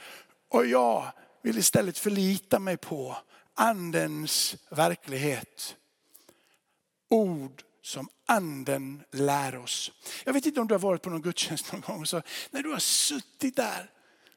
Och 0.50 0.66
jag 0.66 1.08
vill 1.42 1.58
istället 1.58 1.98
förlita 1.98 2.60
mig 2.60 2.78
på 2.78 3.18
andens 3.54 4.56
verklighet. 4.70 5.76
Ord 7.10 7.64
som 7.84 8.10
anden 8.26 9.04
lär 9.12 9.58
oss. 9.58 9.92
Jag 10.26 10.34
vet 10.34 10.46
inte 10.46 10.62
om 10.62 10.68
du 10.68 10.74
har 10.74 10.80
varit 10.80 11.02
på 11.02 11.10
någon 11.10 11.22
gudstjänst 11.22 11.72
någon 11.72 11.82
gång. 11.82 12.06
Så 12.06 12.22
när 12.52 12.64
du 12.64 12.70
har 12.70 12.80
suttit 12.80 13.56
där 13.56 13.90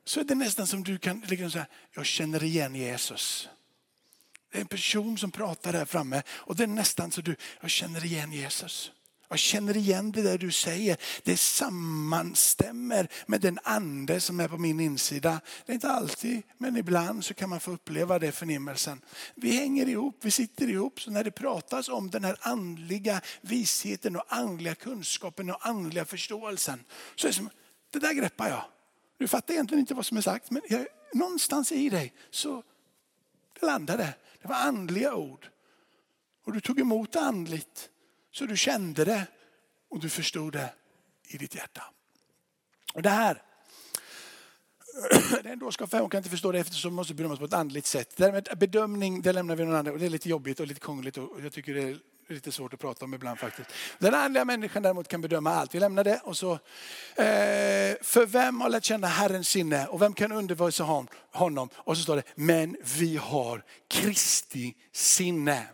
så 0.04 0.20
är 0.20 0.24
det 0.24 0.34
nästan 0.34 0.66
som 0.66 0.84
du 0.84 0.98
kan 0.98 1.20
liksom 1.20 1.50
säga, 1.50 1.66
jag 1.94 2.06
känner 2.06 2.44
igen 2.44 2.74
Jesus. 2.74 3.48
Det 4.52 4.58
är 4.58 4.62
en 4.62 4.68
person 4.68 5.18
som 5.18 5.30
pratar 5.30 5.72
där 5.72 5.84
framme 5.84 6.22
och 6.28 6.56
det 6.56 6.62
är 6.62 6.66
nästan 6.66 7.10
så 7.10 7.20
du, 7.20 7.36
jag 7.60 7.70
känner 7.70 8.04
igen 8.04 8.32
Jesus. 8.32 8.92
Jag 9.28 9.38
känner 9.38 9.76
igen 9.76 10.12
det 10.12 10.22
där 10.22 10.38
du 10.38 10.52
säger. 10.52 10.96
Det 11.22 11.36
sammanstämmer 11.36 13.08
med 13.26 13.40
den 13.40 13.58
ande 13.62 14.20
som 14.20 14.40
är 14.40 14.48
på 14.48 14.58
min 14.58 14.80
insida. 14.80 15.40
Det 15.66 15.72
är 15.72 15.74
inte 15.74 15.90
alltid, 15.90 16.42
men 16.58 16.76
ibland 16.76 17.24
så 17.24 17.34
kan 17.34 17.50
man 17.50 17.60
få 17.60 17.70
uppleva 17.70 18.18
det 18.18 18.32
förnimmelsen. 18.32 19.00
Vi 19.34 19.50
hänger 19.50 19.88
ihop, 19.88 20.18
vi 20.20 20.30
sitter 20.30 20.68
ihop. 20.68 21.00
Så 21.00 21.10
när 21.10 21.24
det 21.24 21.30
pratas 21.30 21.88
om 21.88 22.10
den 22.10 22.24
här 22.24 22.36
andliga 22.40 23.20
visheten 23.40 24.16
och 24.16 24.24
andliga 24.28 24.74
kunskapen 24.74 25.50
och 25.50 25.66
andliga 25.66 26.04
förståelsen. 26.04 26.84
Så 27.16 27.26
är 27.26 27.30
det 27.30 27.36
som, 27.36 27.50
det 27.90 27.98
där 27.98 28.12
greppar 28.12 28.48
jag. 28.48 28.64
Du 29.18 29.28
fattar 29.28 29.54
egentligen 29.54 29.80
inte 29.80 29.94
vad 29.94 30.06
som 30.06 30.16
är 30.16 30.20
sagt, 30.22 30.50
men 30.50 30.62
jag, 30.68 30.86
någonstans 31.12 31.72
i 31.72 31.88
dig 31.88 32.12
så 32.30 32.62
det 33.60 33.66
landade. 33.66 34.14
Det 34.42 34.48
var 34.48 34.56
andliga 34.56 35.14
ord. 35.14 35.50
Och 36.44 36.52
du 36.52 36.60
tog 36.60 36.80
emot 36.80 37.12
det 37.12 37.20
andligt. 37.20 37.90
Så 38.38 38.46
du 38.46 38.56
kände 38.56 39.04
det 39.04 39.26
och 39.90 40.00
du 40.00 40.08
förstod 40.08 40.52
det 40.52 40.72
i 41.28 41.36
ditt 41.36 41.54
hjärta. 41.54 41.84
Och 42.94 43.02
det 43.02 43.10
här, 43.10 43.42
det 45.42 45.48
är 45.48 45.52
en 45.52 45.58
dårskap 45.58 45.90
för 45.90 46.08
kan 46.08 46.18
inte 46.18 46.30
förstå 46.30 46.52
det 46.52 46.58
eftersom 46.58 46.90
det 46.90 46.96
måste 46.96 47.14
bedömas 47.14 47.38
på 47.38 47.44
ett 47.44 47.52
andligt 47.52 47.86
sätt. 47.86 48.16
Därmed 48.16 48.48
bedömning, 48.56 49.22
det 49.22 49.32
lämnar 49.32 49.56
vi 49.56 49.64
någon 49.64 49.74
annan 49.74 49.92
och 49.92 49.98
det 49.98 50.06
är 50.06 50.10
lite 50.10 50.28
jobbigt 50.28 50.60
och 50.60 50.66
lite 50.66 50.80
krångligt 50.80 51.18
och 51.18 51.40
jag 51.42 51.52
tycker 51.52 51.74
det 51.74 51.82
är 51.82 51.98
lite 52.28 52.52
svårt 52.52 52.74
att 52.74 52.80
prata 52.80 53.04
om 53.04 53.14
ibland 53.14 53.38
faktiskt. 53.38 53.70
Den 53.98 54.14
andliga 54.14 54.44
människan 54.44 54.82
däremot 54.82 55.08
kan 55.08 55.20
bedöma 55.20 55.50
allt. 55.50 55.74
Vi 55.74 55.80
lämnar 55.80 56.04
det 56.04 56.20
och 56.24 56.36
så. 56.36 56.52
Eh, 56.52 57.96
för 58.02 58.26
vem 58.26 58.60
har 58.60 58.68
lärt 58.68 58.84
känna 58.84 59.06
Herrens 59.06 59.48
sinne 59.48 59.86
och 59.86 60.02
vem 60.02 60.12
kan 60.12 60.32
undervisa 60.32 61.08
honom? 61.32 61.68
Och 61.74 61.96
så 61.96 62.02
står 62.02 62.16
det, 62.16 62.22
men 62.34 62.76
vi 62.98 63.16
har 63.16 63.64
Kristi 63.88 64.74
sinne. 64.92 65.66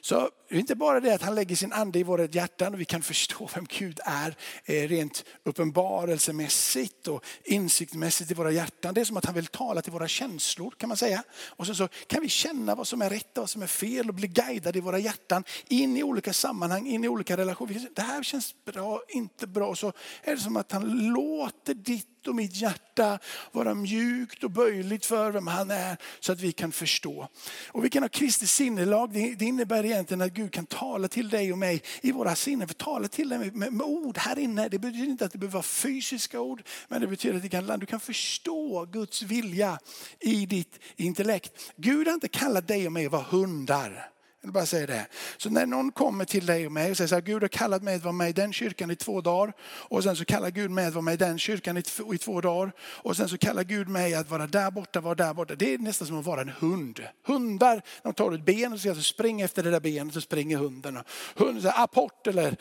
Så 0.00 0.30
det 0.50 0.56
är 0.56 0.60
inte 0.60 0.74
bara 0.74 1.00
det 1.00 1.14
att 1.14 1.22
han 1.22 1.34
lägger 1.34 1.56
sin 1.56 1.72
ande 1.72 1.98
i 1.98 2.02
våra 2.02 2.24
hjärtan 2.24 2.74
och 2.74 2.80
vi 2.80 2.84
kan 2.84 3.02
förstå 3.02 3.48
vem 3.54 3.66
Gud 3.78 4.00
är 4.04 4.34
eh, 4.64 4.88
rent 4.88 5.24
uppenbarelsemässigt 5.44 7.08
och 7.08 7.24
insiktmässigt 7.44 8.30
i 8.30 8.34
våra 8.34 8.50
hjärtan. 8.50 8.94
Det 8.94 9.00
är 9.00 9.04
som 9.04 9.16
att 9.16 9.24
han 9.24 9.34
vill 9.34 9.46
tala 9.46 9.82
till 9.82 9.92
våra 9.92 10.08
känslor 10.08 10.74
kan 10.78 10.88
man 10.88 10.96
säga. 10.96 11.22
Och 11.48 11.66
så, 11.66 11.74
så 11.74 11.88
kan 12.06 12.22
vi 12.22 12.28
känna 12.28 12.74
vad 12.74 12.86
som 12.86 13.02
är 13.02 13.10
rätt 13.10 13.38
och 13.38 13.42
vad 13.42 13.50
som 13.50 13.62
är 13.62 13.66
fel 13.66 14.08
och 14.08 14.14
bli 14.14 14.28
guidade 14.28 14.78
i 14.78 14.80
våra 14.80 14.98
hjärtan 14.98 15.44
in 15.68 15.96
i 15.96 16.02
olika 16.02 16.32
sammanhang, 16.32 16.86
in 16.86 17.04
i 17.04 17.08
olika 17.08 17.36
relationer. 17.36 17.88
Det 17.94 18.02
här 18.02 18.22
känns 18.22 18.54
bra, 18.64 19.02
inte 19.08 19.46
bra. 19.46 19.74
Så 19.74 19.92
är 20.22 20.34
det 20.34 20.40
som 20.40 20.56
att 20.56 20.72
han 20.72 21.12
låter 21.12 21.74
ditt 21.74 22.06
och 22.26 22.34
mitt 22.34 22.56
hjärta 22.56 23.18
vara 23.52 23.74
mjukt 23.74 24.44
och 24.44 24.50
böjligt 24.50 25.06
för 25.06 25.30
vem 25.30 25.46
han 25.46 25.70
är 25.70 25.96
så 26.20 26.32
att 26.32 26.40
vi 26.40 26.52
kan 26.52 26.72
förstå. 26.72 27.28
Och 27.68 27.84
vi 27.84 27.90
kan 27.90 28.02
ha 28.02 28.08
Kristi 28.08 28.46
sinnelag. 28.46 29.12
Det 29.12 29.44
innebär 29.44 29.84
egentligen 29.84 30.20
att 30.20 30.34
Gud 30.40 30.52
kan 30.52 30.66
tala 30.66 31.08
till 31.08 31.28
dig 31.28 31.52
och 31.52 31.58
mig 31.58 31.82
i 32.00 32.12
våra 32.12 32.34
sinnen. 32.34 32.68
För 32.68 32.74
tala 32.74 33.08
till 33.08 33.28
dig 33.28 33.38
med, 33.38 33.56
med, 33.56 33.72
med 33.72 33.86
ord 33.86 34.18
här 34.18 34.38
inne. 34.38 34.68
Det 34.68 34.78
betyder 34.78 35.06
inte 35.06 35.24
att 35.24 35.32
det 35.32 35.38
behöver 35.38 35.52
vara 35.52 35.62
fysiska 35.62 36.40
ord. 36.40 36.62
Men 36.88 37.00
det 37.00 37.06
betyder 37.06 37.36
att 37.36 37.42
det 37.42 37.48
kan, 37.48 37.78
du 37.80 37.86
kan 37.86 38.00
förstå 38.00 38.84
Guds 38.84 39.22
vilja 39.22 39.78
i 40.20 40.46
ditt 40.46 40.78
intellekt. 40.96 41.72
Gud 41.76 42.06
har 42.06 42.14
inte 42.14 42.28
kallat 42.28 42.68
dig 42.68 42.86
och 42.86 42.92
mig 42.92 43.06
att 43.06 43.12
vara 43.12 43.22
hundar. 43.22 44.10
Jag 44.42 44.48
vill 44.48 44.52
bara 44.52 44.66
säga 44.66 44.86
det. 44.86 45.06
Så 45.36 45.50
när 45.50 45.66
någon 45.66 45.92
kommer 45.92 46.24
till 46.24 46.46
dig 46.46 46.66
och 46.66 46.72
mig 46.72 46.90
och 46.90 46.96
säger 46.96 47.08
så 47.08 47.14
här, 47.14 47.22
Gud 47.22 47.42
har 47.42 47.48
kallat 47.48 47.82
mig 47.82 47.94
att 47.94 48.02
vara 48.02 48.12
med 48.12 48.30
i 48.30 48.32
den 48.32 48.52
kyrkan 48.52 48.90
i 48.90 48.96
två 48.96 49.20
dagar. 49.20 49.52
Och 49.62 50.02
sen 50.02 50.16
så 50.16 50.24
kallar 50.24 50.50
Gud 50.50 50.70
mig 50.70 50.86
att 50.86 50.94
vara 50.94 51.02
med 51.02 51.14
i 51.14 51.16
den 51.16 51.38
kyrkan 51.38 51.76
i 51.76 51.82
två, 51.82 52.14
i 52.14 52.18
två 52.18 52.40
dagar. 52.40 52.72
Och 52.80 53.16
sen 53.16 53.28
så 53.28 53.38
kallar 53.38 53.64
Gud 53.64 53.88
mig 53.88 54.14
att 54.14 54.30
vara 54.30 54.46
där 54.46 54.70
borta, 54.70 55.00
vara 55.00 55.14
där 55.14 55.34
borta. 55.34 55.54
Det 55.54 55.74
är 55.74 55.78
nästan 55.78 56.08
som 56.08 56.18
att 56.18 56.24
vara 56.24 56.40
en 56.40 56.52
hund. 56.58 57.00
Hundar, 57.26 57.82
de 58.02 58.14
tar 58.14 58.32
ett 58.32 58.44
ben 58.44 58.72
och 58.72 58.80
säger 58.80 58.94
så 58.94 59.02
spring 59.02 59.40
efter 59.40 59.62
det 59.62 59.70
där 59.70 59.80
benet 59.80 60.16
och 60.16 60.22
springer 60.22 60.56
hunden. 60.56 60.98
Hunden 61.36 61.62
säger 61.62 61.82
apport 61.82 62.26
eller 62.26 62.56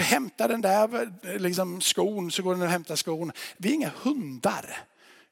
hämta 0.00 0.48
den 0.48 0.60
där 0.60 1.10
liksom, 1.38 1.80
skon 1.80 2.30
så 2.30 2.42
går 2.42 2.54
den 2.54 2.62
och 2.62 2.68
hämtar 2.68 2.96
skon. 2.96 3.32
Vi 3.56 3.68
är 3.68 3.74
inga 3.74 3.92
hundar. 4.02 4.89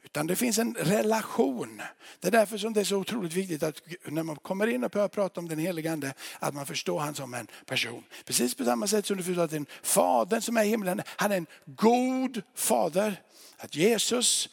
Utan 0.09 0.27
det 0.27 0.37
finns 0.37 0.59
en 0.59 0.75
relation. 0.75 1.83
Det 2.21 2.29
är 2.29 2.33
därför 2.33 2.59
som 2.59 2.73
det 2.73 2.81
är 2.81 2.85
så 2.85 2.97
otroligt 2.97 3.33
viktigt 3.33 3.63
att 3.63 3.83
när 4.05 4.23
man 4.23 4.37
kommer 4.37 4.67
in 4.67 4.85
och 4.85 4.91
börjar 4.91 5.09
prata 5.09 5.41
om 5.41 5.49
den 5.49 5.59
helige 5.59 5.93
ande, 5.93 6.15
att 6.39 6.55
man 6.55 6.67
förstår 6.67 6.99
han 6.99 7.15
som 7.15 7.35
en 7.35 7.47
person. 7.67 8.05
Precis 8.25 8.55
på 8.55 8.65
samma 8.65 8.87
sätt 8.87 9.07
som 9.07 9.17
du 9.17 9.23
förstår 9.23 9.43
att 9.43 9.51
den 9.51 9.67
fadern 9.83 10.41
som 10.41 10.57
är 10.57 10.65
i 10.65 10.69
himlen, 10.69 11.03
han 11.07 11.33
är 11.33 11.37
en 11.37 11.47
god 11.67 12.43
fader. 12.55 13.23
Att 13.57 13.77
Jesus 13.77 14.49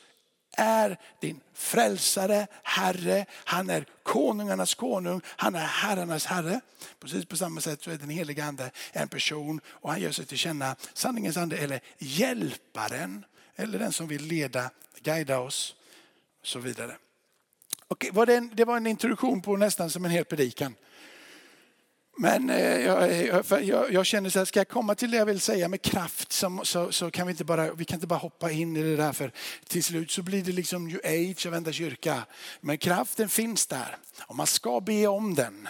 är 0.58 0.98
din 1.22 1.42
frälsare, 1.54 2.48
Herre. 2.64 3.26
Han 3.32 3.70
är 3.70 3.86
konungarnas 4.04 4.76
konung, 4.76 5.22
han 5.26 5.56
är 5.56 5.66
herrarnas 5.66 6.26
herre. 6.26 6.62
Precis 7.00 7.26
på 7.26 7.38
samma 7.38 7.62
sätt 7.62 7.84
så 7.84 7.92
är 7.92 7.98
den 7.98 8.10
helige 8.10 8.46
ande 8.46 8.72
en 8.92 9.08
person 9.08 9.62
och 9.68 9.92
han 9.92 10.02
gör 10.02 10.12
sig 10.12 10.26
till 10.26 10.38
känna 10.38 10.76
sanningens 10.94 11.38
ande 11.38 11.58
eller 11.58 11.80
hjälparen 11.98 13.26
eller 13.56 13.80
den 13.80 13.92
som 13.92 14.08
vill 14.08 14.26
leda 14.26 14.72
guida 15.02 15.40
oss 15.40 15.76
och 16.42 16.48
så 16.48 16.60
vidare. 16.60 16.98
Okej, 17.88 18.12
var 18.14 18.26
det, 18.26 18.36
en, 18.36 18.52
det 18.54 18.66
var 18.66 18.78
en 18.78 18.88
introduktion 18.88 19.42
på 19.42 19.58
nästan 19.58 19.90
som 19.90 20.06
en 20.06 20.12
hel 20.12 20.26
predikan. 20.26 20.76
Men 22.18 22.50
eh, 22.50 22.82
jag, 22.82 23.64
jag, 23.64 23.92
jag, 23.92 24.06
känner 24.06 24.30
så 24.30 24.40
här, 24.40 24.46
ska 24.46 24.60
jag 24.60 24.68
komma 24.68 24.96
till 24.96 25.12
det 25.12 25.18
jag 25.18 25.26
vill 25.26 25.40
säga 25.40 25.68
med 25.68 25.82
kraft 25.82 26.32
så, 26.32 26.60
så, 26.64 26.92
så, 26.92 27.12
kan 27.12 27.28
vi 27.28 27.32
inte 27.32 27.44
bara, 27.44 27.74
vi 27.74 27.86
kan 27.86 27.96
inte 27.96 28.08
bara 28.08 28.20
hoppa 28.20 28.52
in 28.52 28.78
i 28.78 28.84
det 28.84 28.96
där 28.96 29.14
för 29.14 29.32
till 29.68 29.84
slut 29.84 30.12
så 30.12 30.22
blir 30.22 30.44
det 30.44 30.52
liksom 30.52 30.88
new 30.88 31.00
age 31.04 31.46
av 31.46 31.52
Vända 31.52 31.72
kyrka. 31.72 32.26
Men 32.62 32.78
kraften 32.78 33.30
finns 33.30 33.68
där 33.68 33.98
och 34.22 34.36
man 34.36 34.48
ska 34.48 34.82
be 34.82 35.08
om 35.08 35.36
den. 35.36 35.68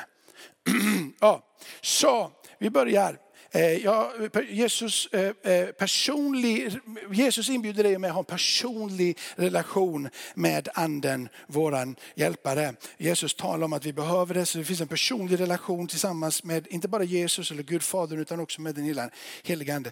ja, 1.19 1.43
så 1.81 2.31
vi 2.59 2.69
börjar. 2.69 3.24
Eh, 3.55 3.83
ja, 3.83 4.13
Jesus, 4.49 5.07
eh, 5.11 5.51
eh, 5.53 5.67
personlig, 5.67 6.79
Jesus 7.11 7.49
inbjuder 7.49 7.83
dig 7.83 7.95
och 7.95 8.01
mig 8.01 8.07
att 8.07 8.13
ha 8.13 8.19
en 8.19 8.25
personlig 8.25 9.17
relation 9.35 10.09
med 10.33 10.69
anden, 10.73 11.29
våran 11.47 11.95
hjälpare. 12.15 12.73
Jesus 12.97 13.33
talar 13.33 13.65
om 13.65 13.73
att 13.73 13.85
vi 13.85 13.93
behöver 13.93 14.33
det, 14.33 14.45
så 14.45 14.57
det 14.57 14.65
finns 14.65 14.81
en 14.81 14.87
personlig 14.87 15.39
relation 15.39 15.87
tillsammans 15.87 16.43
med, 16.43 16.67
inte 16.69 16.87
bara 16.87 17.03
Jesus 17.03 17.51
eller 17.51 17.63
Gud 17.63 17.83
Fadern 17.83 18.19
utan 18.19 18.39
också 18.39 18.61
med 18.61 18.75
den 18.75 19.09
heliga 19.43 19.75
ande. 19.75 19.91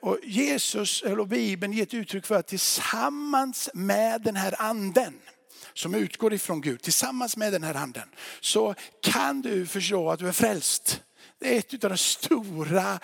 Och 0.00 0.18
Jesus, 0.22 1.02
eller 1.02 1.24
Bibeln 1.24 1.72
ger 1.72 1.82
ett 1.82 1.94
uttryck 1.94 2.26
för 2.26 2.34
att 2.34 2.46
tillsammans 2.46 3.70
med 3.74 4.22
den 4.22 4.36
här 4.36 4.54
anden, 4.58 5.14
som 5.74 5.94
utgår 5.94 6.34
ifrån 6.34 6.60
Gud, 6.60 6.82
tillsammans 6.82 7.36
med 7.36 7.52
den 7.52 7.62
här 7.62 7.74
anden, 7.74 8.08
så 8.40 8.74
kan 9.02 9.42
du 9.42 9.66
förstå 9.66 10.10
att 10.10 10.18
du 10.18 10.28
är 10.28 10.32
frälst. 10.32 11.00
Det 11.44 11.54
är 11.54 11.58
ett 11.58 11.84
av 11.84 11.90
de 11.90 11.98
stora, 11.98 13.00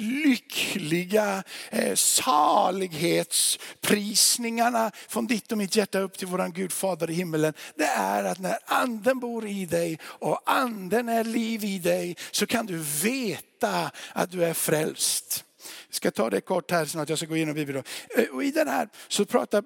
lyckliga 0.00 1.42
eh, 1.70 1.94
salighetsprisningarna 1.94 4.90
från 5.08 5.26
ditt 5.26 5.52
och 5.52 5.58
mitt 5.58 5.76
hjärta 5.76 5.98
upp 5.98 6.18
till 6.18 6.26
våran 6.26 6.52
Gud 6.52 6.72
Fader 6.72 7.10
i 7.10 7.14
himmelen. 7.14 7.52
Det 7.74 7.84
är 7.84 8.24
att 8.24 8.38
när 8.38 8.58
anden 8.64 9.20
bor 9.20 9.46
i 9.46 9.66
dig 9.66 9.98
och 10.02 10.40
anden 10.44 11.08
är 11.08 11.24
liv 11.24 11.64
i 11.64 11.78
dig 11.78 12.16
så 12.30 12.46
kan 12.46 12.66
du 12.66 12.84
veta 13.02 13.90
att 14.12 14.30
du 14.30 14.44
är 14.44 14.54
frälst. 14.54 15.44
Jag 15.88 15.94
ska 15.94 16.10
ta 16.10 16.30
det 16.30 16.40
kort 16.40 16.70
här 16.70 16.84
snart, 16.84 17.08
jag 17.08 17.18
ska 17.18 17.26
gå 17.26 17.36
igenom 17.36 17.54
Bibeln. 17.54 17.82
Eh, 18.16 18.24
och 18.24 18.44
I 18.44 18.50
den 18.50 18.68
här 18.68 18.88
så 19.08 19.24
pratar 19.24 19.64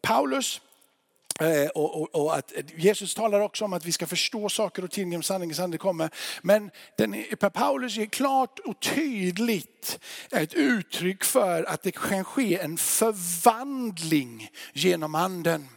Paulus 0.00 0.60
Eh, 1.40 1.68
och, 1.68 2.02
och, 2.02 2.14
och, 2.14 2.36
att 2.36 2.52
Jesus 2.76 3.14
talar 3.14 3.40
också 3.40 3.64
om 3.64 3.72
att 3.72 3.84
vi 3.84 3.92
ska 3.92 4.06
förstå 4.06 4.48
saker 4.48 4.84
och 4.84 4.90
ting 4.90 5.10
genom 5.10 5.22
sanningens 5.22 5.60
ande 5.60 5.78
kommer. 5.78 6.10
Men 6.42 6.70
den, 6.96 7.24
Paulus 7.52 7.96
ger 7.96 8.06
klart 8.06 8.58
och 8.58 8.80
tydligt 8.80 9.98
ett 10.30 10.54
uttryck 10.54 11.24
för 11.24 11.64
att 11.64 11.82
det 11.82 11.92
kan 11.92 12.24
ske 12.24 12.58
en 12.58 12.76
förvandling 12.76 14.48
genom 14.72 15.14
anden. 15.14 15.68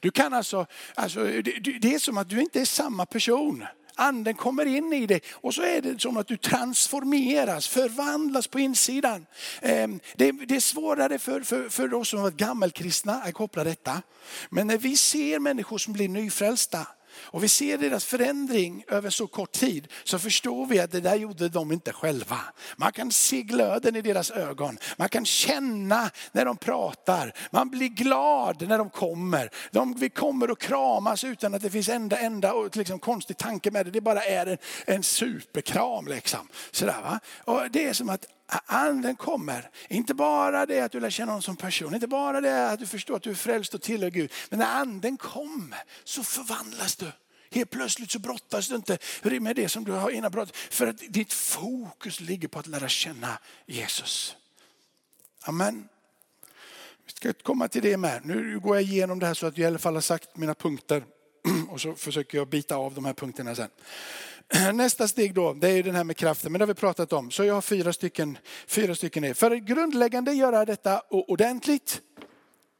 Du 0.00 0.10
kan 0.10 0.32
alltså, 0.32 0.66
alltså 0.94 1.24
det, 1.24 1.78
det 1.80 1.94
är 1.94 1.98
som 1.98 2.18
att 2.18 2.28
du 2.28 2.40
inte 2.40 2.60
är 2.60 2.64
samma 2.64 3.06
person. 3.06 3.64
Anden 4.02 4.34
kommer 4.34 4.66
in 4.66 4.92
i 4.92 5.06
dig 5.06 5.22
och 5.32 5.54
så 5.54 5.62
är 5.62 5.82
det 5.82 6.00
som 6.00 6.16
att 6.16 6.26
du 6.26 6.36
transformeras, 6.36 7.68
förvandlas 7.68 8.46
på 8.46 8.60
insidan. 8.60 9.26
Ehm, 9.60 10.00
det 10.16 10.28
är 10.28 10.60
svårare 10.60 11.18
för, 11.18 11.40
för, 11.40 11.68
för 11.68 11.94
oss 11.94 12.08
som 12.08 12.18
har 12.18 12.26
varit 12.26 12.36
gammelkristna 12.36 13.14
att 13.14 13.34
koppla 13.34 13.64
detta. 13.64 14.02
Men 14.50 14.66
när 14.66 14.78
vi 14.78 14.96
ser 14.96 15.38
människor 15.38 15.78
som 15.78 15.92
blir 15.92 16.08
nyfrälsta, 16.08 16.86
och 17.14 17.44
vi 17.44 17.48
ser 17.48 17.78
deras 17.78 18.04
förändring 18.04 18.84
över 18.88 19.10
så 19.10 19.26
kort 19.26 19.52
tid 19.52 19.88
så 20.04 20.18
förstår 20.18 20.66
vi 20.66 20.78
att 20.78 20.90
det 20.90 21.00
där 21.00 21.16
gjorde 21.16 21.48
de 21.48 21.72
inte 21.72 21.92
själva. 21.92 22.38
Man 22.76 22.92
kan 22.92 23.12
se 23.12 23.42
glöden 23.42 23.96
i 23.96 24.02
deras 24.02 24.30
ögon. 24.30 24.78
Man 24.96 25.08
kan 25.08 25.24
känna 25.24 26.10
när 26.32 26.44
de 26.44 26.56
pratar. 26.56 27.32
Man 27.50 27.70
blir 27.70 27.88
glad 27.88 28.68
när 28.68 28.78
de 28.78 28.90
kommer. 28.90 29.50
De, 29.70 29.94
vi 29.94 30.10
kommer 30.10 30.50
och 30.50 30.60
kramas 30.60 31.24
utan 31.24 31.54
att 31.54 31.62
det 31.62 31.70
finns 31.70 31.88
enda, 31.88 32.18
enda 32.18 32.52
liksom, 32.72 32.98
konstig 32.98 33.36
tanke 33.36 33.70
med 33.70 33.86
det. 33.86 33.90
Det 33.90 34.00
bara 34.00 34.24
är 34.24 34.46
en, 34.46 34.58
en 34.86 35.02
superkram. 35.02 36.06
Liksom. 36.06 36.48
Sådär, 36.70 37.00
va? 37.02 37.20
Och 37.44 37.70
det 37.70 37.84
är 37.84 37.92
som 37.92 38.08
att 38.08 38.26
anden 38.66 39.16
kommer. 39.16 39.70
Inte 39.88 40.14
bara 40.14 40.66
det 40.66 40.80
att 40.80 40.92
du 40.92 41.00
lär 41.00 41.10
känna 41.10 41.32
honom 41.32 41.42
som 41.42 41.56
person, 41.56 41.94
inte 41.94 42.06
bara 42.06 42.40
det 42.40 42.70
att 42.70 42.78
du 42.78 42.86
förstår 42.86 43.16
att 43.16 43.22
du 43.22 43.30
är 43.30 43.34
frälst 43.34 43.74
och 43.74 43.82
tillhör 43.82 44.10
Gud. 44.10 44.32
Men 44.50 44.58
när 44.58 44.66
anden 44.66 45.16
kommer 45.16 45.82
så 46.04 46.22
förvandlas 46.22 46.96
du. 46.96 47.12
Helt 47.50 47.70
plötsligt 47.70 48.10
så 48.10 48.18
brottas 48.18 48.68
du 48.68 48.74
inte 48.74 48.98
med 49.40 49.56
det 49.56 49.68
som 49.68 49.84
du 49.84 49.92
har 49.92 50.10
innan 50.10 50.32
brottat. 50.32 50.56
För 50.56 50.86
att 50.86 50.98
ditt 51.08 51.32
fokus 51.32 52.20
ligger 52.20 52.48
på 52.48 52.58
att 52.58 52.66
lära 52.66 52.88
känna 52.88 53.38
Jesus. 53.66 54.36
Amen. 55.42 55.88
Vi 57.06 57.12
ska 57.12 57.32
komma 57.32 57.68
till 57.68 57.82
det 57.82 57.96
med. 57.96 58.26
Nu 58.26 58.60
går 58.60 58.76
jag 58.76 58.82
igenom 58.82 59.18
det 59.18 59.26
här 59.26 59.34
så 59.34 59.46
att 59.46 59.58
jag 59.58 59.64
i 59.64 59.66
alla 59.66 59.78
fall 59.78 59.94
har 59.94 60.00
sagt 60.00 60.36
mina 60.36 60.54
punkter. 60.54 61.04
Och 61.68 61.80
så 61.80 61.94
försöker 61.94 62.38
jag 62.38 62.48
bita 62.48 62.76
av 62.76 62.94
de 62.94 63.04
här 63.04 63.12
punkterna 63.12 63.54
sen. 63.54 63.68
Nästa 64.74 65.08
steg 65.08 65.34
då, 65.34 65.52
det 65.52 65.68
är 65.68 65.82
den 65.82 65.94
här 65.94 66.04
med 66.04 66.16
kraften, 66.16 66.52
men 66.52 66.58
det 66.58 66.62
har 66.62 66.68
vi 66.68 66.74
pratat 66.74 67.12
om. 67.12 67.30
Så 67.30 67.44
jag 67.44 67.54
har 67.54 67.60
fyra 67.62 67.92
stycken, 67.92 68.38
fyra 68.66 68.94
stycken 68.94 69.34
För 69.34 69.50
att 69.50 69.62
grundläggande 69.62 70.32
göra 70.32 70.64
detta 70.64 71.00
ordentligt, 71.10 72.00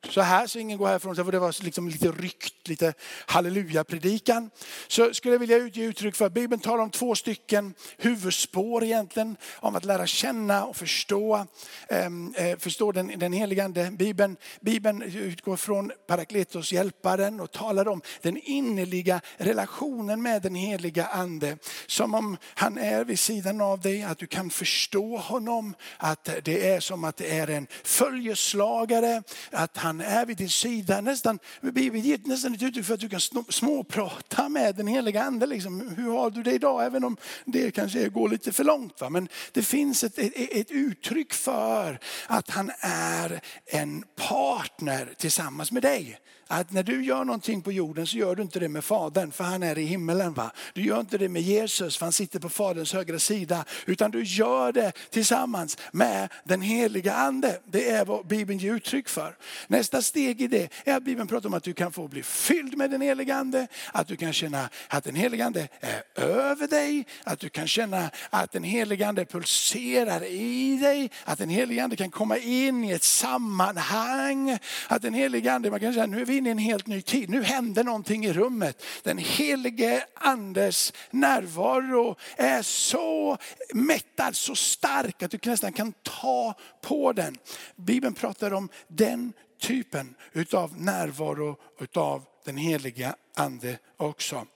så 0.09 0.21
här 0.21 0.47
så 0.47 0.59
ingen 0.59 0.78
går 0.78 0.87
härifrån, 0.87 1.16
för 1.16 1.32
det 1.32 1.38
var 1.38 1.64
liksom 1.64 1.88
lite 1.88 2.09
ryckt, 2.09 2.68
lite 2.68 2.94
halleluja-predikan. 3.26 4.50
Så 4.88 5.14
skulle 5.14 5.35
jag 5.35 5.38
vilja 5.38 5.59
ge 5.59 5.85
uttryck 5.85 6.16
för 6.16 6.26
att 6.26 6.32
Bibeln 6.32 6.61
talar 6.61 6.82
om 6.82 6.90
två 6.90 7.14
stycken 7.14 7.75
huvudspår 7.99 8.85
egentligen, 8.85 9.37
om 9.54 9.76
att 9.76 9.85
lära 9.85 10.06
känna 10.06 10.64
och 10.64 10.76
förstå, 10.76 11.47
ehm, 11.88 12.35
eh, 12.37 12.59
förstå 12.59 12.92
den, 12.92 13.18
den 13.18 13.32
heliga 13.32 13.64
ande. 13.64 13.90
Bibeln, 13.90 14.37
Bibeln 14.61 15.02
utgår 15.02 15.56
från 15.56 15.92
Parakletos, 16.06 16.73
hjälparen, 16.73 17.40
och 17.40 17.52
talar 17.52 17.88
om 17.88 18.02
den 18.21 18.37
innerliga 18.37 19.21
relationen 19.37 20.23
med 20.23 20.42
den 20.42 20.54
heliga 20.54 21.06
ande. 21.06 21.59
Som 21.87 22.14
om 22.14 22.37
han 22.54 22.78
är 22.78 23.04
vid 23.04 23.18
sidan 23.18 23.61
av 23.61 23.80
dig, 23.80 24.02
att 24.02 24.18
du 24.18 24.26
kan 24.26 24.50
förstå 24.50 25.16
honom, 25.16 25.75
att 25.97 26.28
det 26.42 26.68
är 26.68 26.80
som 26.80 27.04
att 27.04 27.16
det 27.16 27.38
är 27.38 27.50
en 27.50 27.66
följeslagare, 27.85 29.23
att 29.50 29.76
han 29.76 29.92
han 29.93 30.01
är 30.01 30.27
vid 30.27 30.37
din 30.37 30.51
sida. 30.51 31.01
Nästan, 31.01 31.39
Bibeln 31.61 32.05
ger 32.05 32.19
nästan 32.25 32.55
ett 32.55 32.63
uttryck 32.63 32.85
för 32.85 32.95
att 32.95 33.01
du 33.01 33.09
kan 33.09 33.21
småprata 33.49 34.49
med 34.49 34.77
den 34.77 34.87
heliga 34.87 35.23
ande. 35.23 35.47
Liksom. 35.47 35.95
Hur 35.97 36.11
har 36.11 36.31
du 36.31 36.43
det 36.43 36.53
idag? 36.53 36.85
Även 36.85 37.05
om 37.05 37.17
det 37.45 37.71
kanske 37.71 38.09
går 38.09 38.29
lite 38.29 38.53
för 38.53 38.65
långt. 38.65 39.01
Va? 39.01 39.11
Men 39.11 39.29
det 39.53 39.63
finns 39.63 40.05
ett, 40.05 40.19
ett, 40.19 40.33
ett 40.37 40.71
uttryck 40.71 41.35
för 41.35 41.99
att 42.27 42.51
han 42.51 42.71
är 42.81 43.41
en 43.67 44.05
partner 44.17 45.15
tillsammans 45.19 45.73
med 45.73 45.83
dig 45.83 46.19
att 46.47 46.73
när 46.73 46.83
du 46.83 47.05
gör 47.05 47.25
någonting 47.25 47.63
på 47.63 47.73
jorden 47.73 48.07
så 48.07 48.17
gör 48.17 48.37
du 48.37 48.43
inte 48.43 48.61
det 48.61 48.69
med 48.69 48.85
Fadern 48.85 49.33
för 49.33 49.45
han 49.45 49.63
är 49.63 49.79
i 49.79 49.85
himmelen. 49.85 50.35
Va? 50.35 50.51
Du 50.73 50.83
gör 50.83 51.01
inte 51.01 51.19
det 51.19 51.29
med 51.29 51.43
Jesus 51.43 51.97
för 51.97 52.07
han 52.07 52.13
sitter 52.13 52.39
på 52.39 52.49
Faderns 52.49 52.93
högra 52.93 53.19
sida. 53.19 53.65
Utan 53.87 54.11
du 54.11 54.23
gör 54.23 54.73
det 54.73 54.93
tillsammans 55.11 55.79
med 55.93 56.29
den 56.45 56.63
heliga 56.63 57.15
ande. 57.15 57.61
Det 57.65 57.91
är 57.91 58.05
vad 58.05 58.27
Bibeln 58.27 58.59
ger 58.59 58.75
uttryck 58.75 59.09
för. 59.09 59.37
Nästa 59.67 60.03
steg 60.03 60.43
i 60.43 60.47
det 60.47 60.73
är 60.85 60.97
att 60.97 61.03
Bibeln 61.03 61.29
pratar 61.29 61.49
om 61.49 61.55
att 61.55 61.63
du 61.63 61.73
kan 61.73 61.93
få 61.93 62.09
bli 62.09 62.23
fylld 62.23 62.77
med 62.77 62.91
den 62.91 63.01
heliga 63.01 63.37
ande. 63.37 63.67
Att 63.93 64.09
du 64.09 64.17
kan 64.17 64.33
känna 64.33 64.69
att 64.89 65.05
den 65.05 65.15
heliga 65.15 65.47
ande 65.47 65.69
är 65.81 66.23
över 66.23 66.69
dig. 66.69 67.07
Att 67.25 67.41
du 67.41 67.49
kan 67.49 67.69
känna 67.69 68.11
att 68.31 68.53
den 68.53 68.65
heliga 68.65 69.09
ande 69.09 69.25
pulserar 69.25 70.25
i 70.25 70.77
dig. 70.77 71.11
Att 71.25 71.39
den 71.39 71.49
heliga 71.49 71.85
ande 71.85 71.97
kan 71.97 72.11
komma 72.11 72.39
in 72.39 72.85
i 72.85 72.91
ett 72.91 73.03
sammanhang. 73.03 74.59
Att 74.89 75.03
den 75.03 75.15
heliga 75.15 75.53
ande, 75.53 75.71
man 75.71 75.81
kan 75.81 75.93
säga 75.93 76.07
nu 76.07 76.21
är 76.21 76.25
vi 76.25 76.32
vi 76.33 76.39
in 76.39 76.47
i 76.47 76.51
en 76.51 76.59
helt 76.59 76.87
ny 76.87 77.03
tid. 77.03 77.31
Nu 77.31 77.43
händer 77.43 77.85
någonting 77.85 78.25
i 78.25 78.33
rummet. 78.33 78.83
Den 79.03 79.19
helige 79.19 80.05
andes 80.15 80.93
närvaro 81.11 82.17
är 82.37 82.62
så 82.62 83.39
mättad, 83.75 84.37
så 84.37 84.55
stark 84.55 85.23
att 85.23 85.31
du 85.31 85.39
nästan 85.45 85.73
kan 85.73 85.93
ta 86.03 86.55
på 86.83 87.12
den. 87.12 87.37
Bibeln 87.77 88.15
pratar 88.15 88.53
om 88.53 88.69
den 88.89 89.33
typen 89.61 90.15
utav 90.33 90.81
närvaro 90.81 91.57
utav 91.81 92.25
den 92.45 92.57
heliga 92.57 93.17
ande 93.37 93.79
också. 93.97 94.47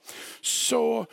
Så 0.41 1.05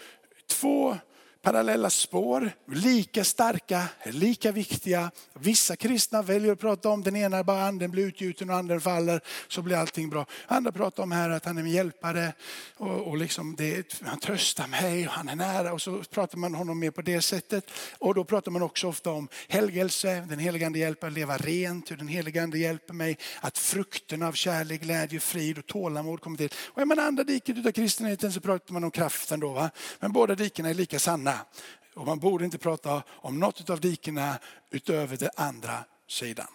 två 0.47 0.97
parallella 1.45 1.91
spår, 1.91 2.51
lika 2.67 3.25
starka, 3.25 3.89
lika 4.05 4.53
viktiga. 4.53 5.11
Vissa 5.33 5.77
kristna 5.77 6.23
väljer 6.23 6.53
att 6.53 6.61
prata 6.61 6.89
om 6.89 7.03
den 7.03 7.17
ena 7.17 7.45
bara 7.45 7.67
anden 7.67 7.91
blir 7.91 8.07
utgjuten 8.07 8.51
och 8.51 8.57
anden 8.57 8.81
faller 8.81 9.21
så 9.49 9.63
blir 9.63 9.77
allting 9.77 10.11
bra. 10.11 10.27
Andra 10.47 10.73
pratar 10.73 11.03
om 11.03 11.13
här 11.13 11.31
att 11.31 11.45
han 11.45 11.59
är 11.59 11.63
min 11.63 11.73
hjälpare 11.73 12.33
och, 12.77 13.01
och 13.01 13.17
liksom 13.17 13.57
det, 13.57 14.03
han 14.03 14.19
tröstar 14.19 14.67
mig 14.67 15.07
och 15.07 15.13
han 15.13 15.29
är 15.29 15.35
nära 15.35 15.73
och 15.73 15.83
så 15.83 16.03
pratar 16.03 16.39
man 16.39 16.55
honom 16.55 16.79
mer 16.79 16.91
på 16.91 17.03
det 17.03 17.23
sättet. 17.23 17.71
Och 17.99 18.15
då 18.15 18.25
pratar 18.25 18.51
man 18.51 18.63
också 18.63 18.89
ofta 18.89 19.11
om 19.11 19.29
helgelse, 19.49 20.27
den 20.29 20.39
helige 20.39 20.67
ande 20.67 20.79
hjälper 20.79 21.07
att 21.07 21.13
leva 21.13 21.37
rent, 21.37 21.91
hur 21.91 21.97
den 21.97 22.09
helige 22.09 22.43
ande 22.43 22.59
hjälper 22.59 22.95
mig 22.95 23.19
att 23.41 23.59
frukterna 23.59 24.29
av 24.29 24.33
kärlek, 24.33 24.81
glädje, 24.81 25.21
frid 25.21 25.59
och 25.59 25.67
tålamod 25.67 26.21
kommer 26.21 26.37
till. 26.37 26.51
Och 26.67 26.89
man 26.89 26.99
andra 26.99 27.25
diket 27.25 27.67
av 27.67 27.73
kristenheten 27.73 28.33
så 28.33 28.41
pratar 28.41 28.73
man 28.73 28.85
om 28.85 28.91
kraften 28.91 29.41
då. 29.41 29.53
Va? 29.53 29.71
Men 30.01 30.13
båda 30.13 30.35
dikena 30.35 30.71
är 30.71 30.75
lika 30.75 30.99
sanna. 30.99 31.34
Och 31.95 32.07
man 32.07 32.19
borde 32.19 32.45
inte 32.45 32.59
prata 32.59 33.03
om 33.09 33.41
något 33.41 33.71
av 33.71 33.81
dikena 33.81 34.39
utöver 34.71 35.17
den 35.17 35.31
andra 35.37 35.85
sidan. 36.07 36.47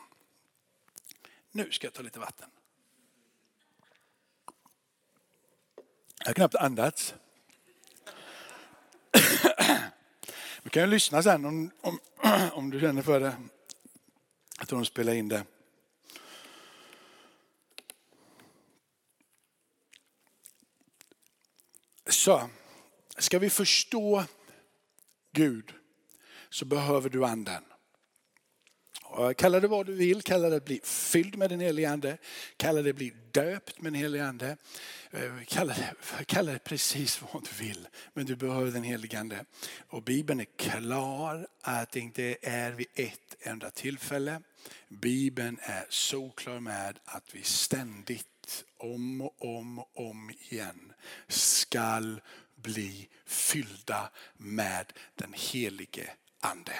Nu 1.51 1.71
ska 1.71 1.87
jag 1.87 1.93
ta 1.93 2.01
lite 2.01 2.19
vatten. 2.19 2.49
Jag 6.19 6.25
har 6.25 6.33
knappt 6.33 6.55
andats. 6.55 7.13
Vi 10.63 10.69
kan 10.69 10.83
ju 10.83 10.87
lyssna 10.87 11.23
sen 11.23 11.45
om, 11.45 11.71
om, 11.81 11.99
om 12.53 12.69
du 12.69 12.79
känner 12.79 13.01
för 13.01 13.19
det. 13.19 13.35
Jag 14.57 14.67
tror 14.67 14.79
de 14.79 14.85
spelar 14.85 15.13
in 15.13 15.27
det. 15.27 15.45
Så, 22.05 22.49
ska 23.17 23.39
vi 23.39 23.49
förstå 23.49 24.25
Gud 25.39 25.73
så 26.49 26.65
behöver 26.65 27.09
du 27.09 27.25
anden. 27.25 27.63
Kalla 29.37 29.59
det 29.59 29.67
vad 29.67 29.85
du 29.85 29.93
vill, 29.93 30.21
kalla 30.21 30.49
det 30.49 30.65
bli 30.65 30.81
fylld 30.83 31.35
med 31.35 31.49
den 31.49 31.59
helige 31.59 31.89
ande, 31.89 32.17
kalla 32.57 32.81
det 32.81 32.93
bli 32.93 33.13
döpt 33.31 33.81
med 33.81 33.93
den 33.93 34.01
helige 34.01 34.25
ande. 34.25 34.57
Eh, 35.11 35.43
kalla 35.47 35.73
det, 35.73 36.25
kalla 36.25 36.51
det 36.51 36.59
precis 36.59 37.21
vad 37.21 37.43
du 37.43 37.65
vill, 37.65 37.87
men 38.13 38.25
du 38.25 38.35
behöver 38.35 38.71
den 38.71 38.83
helige 38.83 39.19
ande. 39.19 39.45
Och 39.87 40.03
Bibeln 40.03 40.39
är 40.39 40.57
klar 40.57 41.47
att 41.61 41.91
det 41.91 41.99
inte 41.99 42.37
är 42.41 42.71
vid 42.71 42.87
ett 42.95 43.35
enda 43.39 43.69
tillfälle. 43.69 44.41
Bibeln 44.87 45.59
är 45.61 45.85
så 45.89 46.29
klar 46.29 46.59
med 46.59 46.99
att 47.05 47.35
vi 47.35 47.43
ständigt, 47.43 48.65
om 48.77 49.21
och 49.21 49.35
om 49.57 49.79
och 49.79 50.09
om 50.09 50.31
igen, 50.49 50.93
skall 51.27 52.21
bli 52.61 53.09
fyllda 53.25 54.09
med 54.37 54.93
den 55.15 55.33
helige 55.33 56.09
ande. 56.41 56.73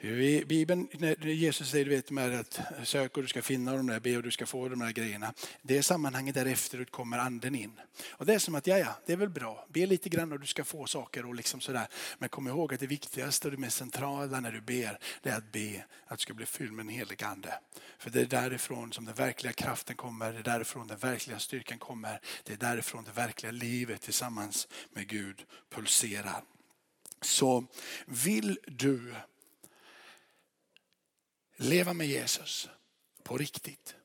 I 0.00 0.44
Bibeln, 0.44 0.88
när 0.92 1.26
Jesus 1.26 1.70
säger 1.70 1.84
du 1.84 1.90
vet, 1.90 2.10
med 2.10 2.40
att 2.40 2.60
sök 2.84 3.16
och 3.16 3.22
du 3.22 3.28
ska 3.28 3.42
finna 3.42 3.76
dem 3.76 3.86
där, 3.86 4.00
be 4.00 4.16
och 4.16 4.22
du 4.22 4.30
ska 4.30 4.46
få 4.46 4.68
de 4.68 4.78
där 4.78 4.90
grejerna. 4.90 5.34
Det 5.62 5.78
är 5.78 5.82
sammanhanget 5.82 6.34
därefter 6.34 6.84
kommer 6.84 7.18
anden 7.18 7.54
in. 7.54 7.80
Och 8.10 8.26
det 8.26 8.34
är 8.34 8.38
som 8.38 8.54
att, 8.54 8.66
ja 8.66 8.78
ja, 8.78 8.98
det 9.06 9.12
är 9.12 9.16
väl 9.16 9.28
bra, 9.28 9.66
be 9.68 9.86
lite 9.86 10.08
grann 10.08 10.32
och 10.32 10.40
du 10.40 10.46
ska 10.46 10.64
få 10.64 10.86
saker 10.86 11.26
och 11.26 11.34
liksom 11.34 11.60
sådär. 11.60 11.88
Men 12.18 12.28
kom 12.28 12.48
ihåg 12.48 12.74
att 12.74 12.80
det 12.80 12.86
viktigaste 12.86 13.48
och 13.48 13.52
det 13.52 13.58
mest 13.58 13.76
centrala 13.76 14.40
när 14.40 14.52
du 14.52 14.60
ber, 14.60 14.98
det 15.22 15.30
är 15.30 15.36
att 15.36 15.52
be 15.52 15.84
att 16.06 16.18
du 16.18 16.22
ska 16.22 16.34
bli 16.34 16.46
fylld 16.46 16.72
med 16.72 16.86
den 16.86 16.94
helige 16.94 17.26
ande. 17.26 17.54
För 17.98 18.10
det 18.10 18.20
är 18.20 18.26
därifrån 18.26 18.92
som 18.92 19.04
den 19.04 19.14
verkliga 19.14 19.52
kraften 19.52 19.96
kommer, 19.96 20.32
det 20.32 20.38
är 20.38 20.42
därifrån 20.42 20.86
den 20.86 20.98
verkliga 20.98 21.38
styrkan 21.38 21.78
kommer. 21.78 22.20
Det 22.44 22.52
är 22.52 22.56
därifrån 22.56 23.04
det 23.04 23.12
verkliga 23.12 23.52
livet 23.52 24.00
tillsammans 24.00 24.68
med 24.92 25.08
Gud 25.08 25.44
pulserar. 25.70 26.42
Så 27.20 27.64
vill 28.06 28.58
du 28.66 29.14
leva 31.58 31.92
med 31.92 32.06
Jesus 32.06 32.68
på 33.22 33.36
riktigt. 33.36 33.96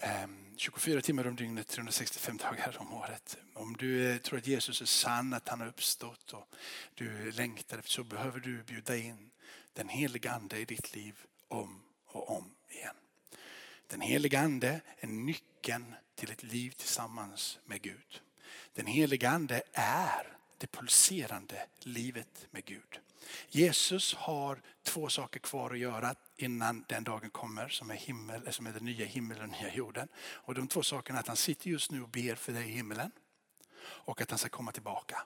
Ehm, 0.00 0.54
24 0.56 1.02
timmar 1.02 1.26
om 1.26 1.36
dygnet, 1.36 1.68
365 1.68 2.36
dagar 2.36 2.76
om 2.78 2.94
året. 2.94 3.36
Om 3.54 3.76
du 3.76 4.10
eh, 4.10 4.18
tror 4.18 4.38
att 4.38 4.46
Jesus 4.46 4.80
är 4.80 4.86
sann, 4.86 5.32
att 5.32 5.48
han 5.48 5.60
har 5.60 5.66
uppstått 5.66 6.32
och 6.32 6.48
du 6.94 7.32
längtar 7.32 7.78
efter 7.78 7.90
så 7.90 8.04
behöver 8.04 8.40
du 8.40 8.62
bjuda 8.62 8.96
in 8.96 9.30
den 9.72 9.88
heliga 9.88 10.32
ande 10.32 10.58
i 10.58 10.64
ditt 10.64 10.94
liv 10.94 11.18
om 11.48 11.82
och 12.06 12.36
om 12.36 12.54
igen. 12.68 12.96
Den 13.86 14.00
heliga 14.00 14.40
ande 14.40 14.80
är 14.98 15.06
nyckeln 15.06 15.94
till 16.14 16.30
ett 16.30 16.42
liv 16.42 16.70
tillsammans 16.70 17.58
med 17.64 17.82
Gud. 17.82 18.22
Den 18.74 18.86
heliga 18.86 19.30
ande 19.30 19.62
är 19.72 20.36
det 20.62 20.72
pulserande 20.72 21.66
livet 21.80 22.46
med 22.50 22.64
Gud. 22.64 23.00
Jesus 23.48 24.14
har 24.14 24.62
två 24.82 25.08
saker 25.08 25.40
kvar 25.40 25.70
att 25.70 25.78
göra 25.78 26.14
innan 26.36 26.84
den 26.88 27.04
dagen 27.04 27.30
kommer 27.30 27.68
som 27.68 27.90
är, 27.90 27.94
himmel, 27.94 28.46
eh, 28.46 28.50
som 28.50 28.66
är 28.66 28.72
den 28.72 28.84
nya 28.84 29.06
himlen 29.06 29.40
och 29.40 29.48
den 29.48 29.60
nya 29.60 29.74
jorden. 29.74 30.08
Och 30.16 30.54
de 30.54 30.68
två 30.68 30.82
sakerna 30.82 31.18
är 31.18 31.20
att 31.20 31.26
han 31.26 31.36
sitter 31.36 31.70
just 31.70 31.90
nu 31.90 32.02
och 32.02 32.08
ber 32.08 32.34
för 32.34 32.52
dig 32.52 32.68
i 32.68 32.72
himmelen 32.72 33.10
och 33.82 34.20
att 34.20 34.30
han 34.30 34.38
ska 34.38 34.48
komma 34.48 34.72
tillbaka. 34.72 35.22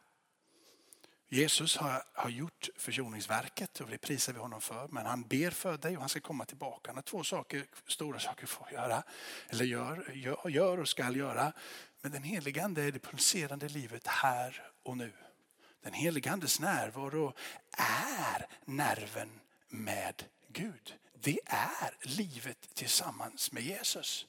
Jesus 1.29 1.77
har, 1.77 2.03
har 2.13 2.31
gjort 2.31 2.69
försoningsverket 2.77 3.81
och 3.81 3.91
det 3.91 3.99
prisar 3.99 4.33
vi 4.33 4.39
honom 4.39 4.61
för. 4.61 4.89
Men 4.89 5.07
han 5.07 5.23
ber 5.23 5.51
för 5.51 5.79
dig 5.79 5.97
och 5.97 6.01
han 6.01 6.09
ska 6.09 6.21
komma 6.21 6.45
tillbaka. 6.45 6.91
Han 6.91 6.97
har 6.97 7.03
två 7.03 7.25
saker, 7.25 7.67
stora 7.87 8.19
saker 8.19 8.49
att 8.61 8.73
göra. 8.73 9.03
Eller 9.49 9.65
gör, 9.65 10.13
gör, 10.15 10.49
gör 10.49 10.81
och 10.81 10.89
ska 10.89 11.11
göra. 11.11 11.53
Men 12.01 12.13
den 12.13 12.23
heliga 12.23 12.65
ande 12.65 12.83
är 12.83 12.93
det 12.93 12.99
pulserande 12.99 13.69
livet 13.69 14.07
här 14.07 14.63
och 14.83 14.97
nu. 14.97 15.13
Den 15.87 15.95
helige 15.95 16.31
andes 16.31 16.61
närvaro 16.61 17.33
är 17.79 18.47
nerven 18.65 19.31
med 19.69 20.25
Gud. 20.53 20.95
Det 21.21 21.39
är 21.47 21.97
livet 22.03 22.69
tillsammans 22.75 23.53
med 23.53 23.63
Jesus. 23.63 24.27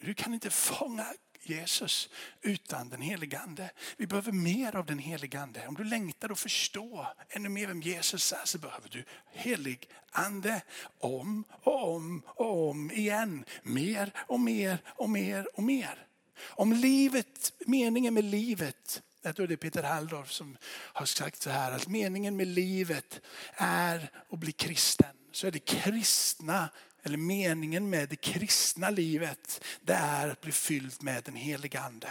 Du 0.00 0.14
kan 0.14 0.34
inte 0.34 0.50
fånga 0.50 1.06
Jesus 1.42 2.08
utan 2.40 2.88
den 2.88 3.02
helige 3.02 3.38
ande. 3.38 3.70
Vi 3.96 4.06
behöver 4.06 4.32
mer 4.32 4.76
av 4.76 4.86
den 4.86 4.98
helige 4.98 5.40
ande. 5.40 5.66
Om 5.68 5.74
du 5.74 5.84
längtar 5.84 6.30
att 6.30 6.38
förstå 6.38 7.06
ännu 7.28 7.48
mer 7.48 7.66
vem 7.66 7.80
Jesus 7.80 8.32
är 8.32 8.44
så 8.44 8.58
behöver 8.58 8.88
du 8.88 9.04
helig 9.32 9.88
ande 10.10 10.62
om 10.98 11.44
och 11.50 11.94
om 11.94 12.22
och 12.26 12.70
om 12.70 12.90
igen. 12.90 13.44
Mer 13.62 14.12
och 14.16 14.40
mer 14.40 14.82
och 14.86 15.10
mer 15.10 15.48
och 15.54 15.62
mer. 15.62 16.06
Om 16.40 16.72
livet, 16.72 17.52
meningen 17.66 18.14
med 18.14 18.24
livet 18.24 19.02
jag 19.22 19.36
tror 19.36 19.46
det 19.46 19.54
är 19.54 19.56
Peter 19.56 19.82
Halldorf 19.82 20.32
som 20.32 20.56
har 20.68 21.06
sagt 21.06 21.42
så 21.42 21.50
här 21.50 21.72
att 21.72 21.88
meningen 21.88 22.36
med 22.36 22.46
livet 22.46 23.20
är 23.54 24.10
att 24.30 24.38
bli 24.38 24.52
kristen. 24.52 25.16
Så 25.32 25.46
är 25.46 25.50
det 25.50 25.58
kristna, 25.58 26.68
eller 27.02 27.16
meningen 27.16 27.90
med 27.90 28.08
det 28.08 28.16
kristna 28.16 28.90
livet, 28.90 29.64
det 29.80 29.94
är 29.94 30.28
att 30.28 30.40
bli 30.40 30.52
fylld 30.52 31.02
med 31.02 31.24
den 31.24 31.36
heliga 31.36 31.80
ande. 31.80 32.08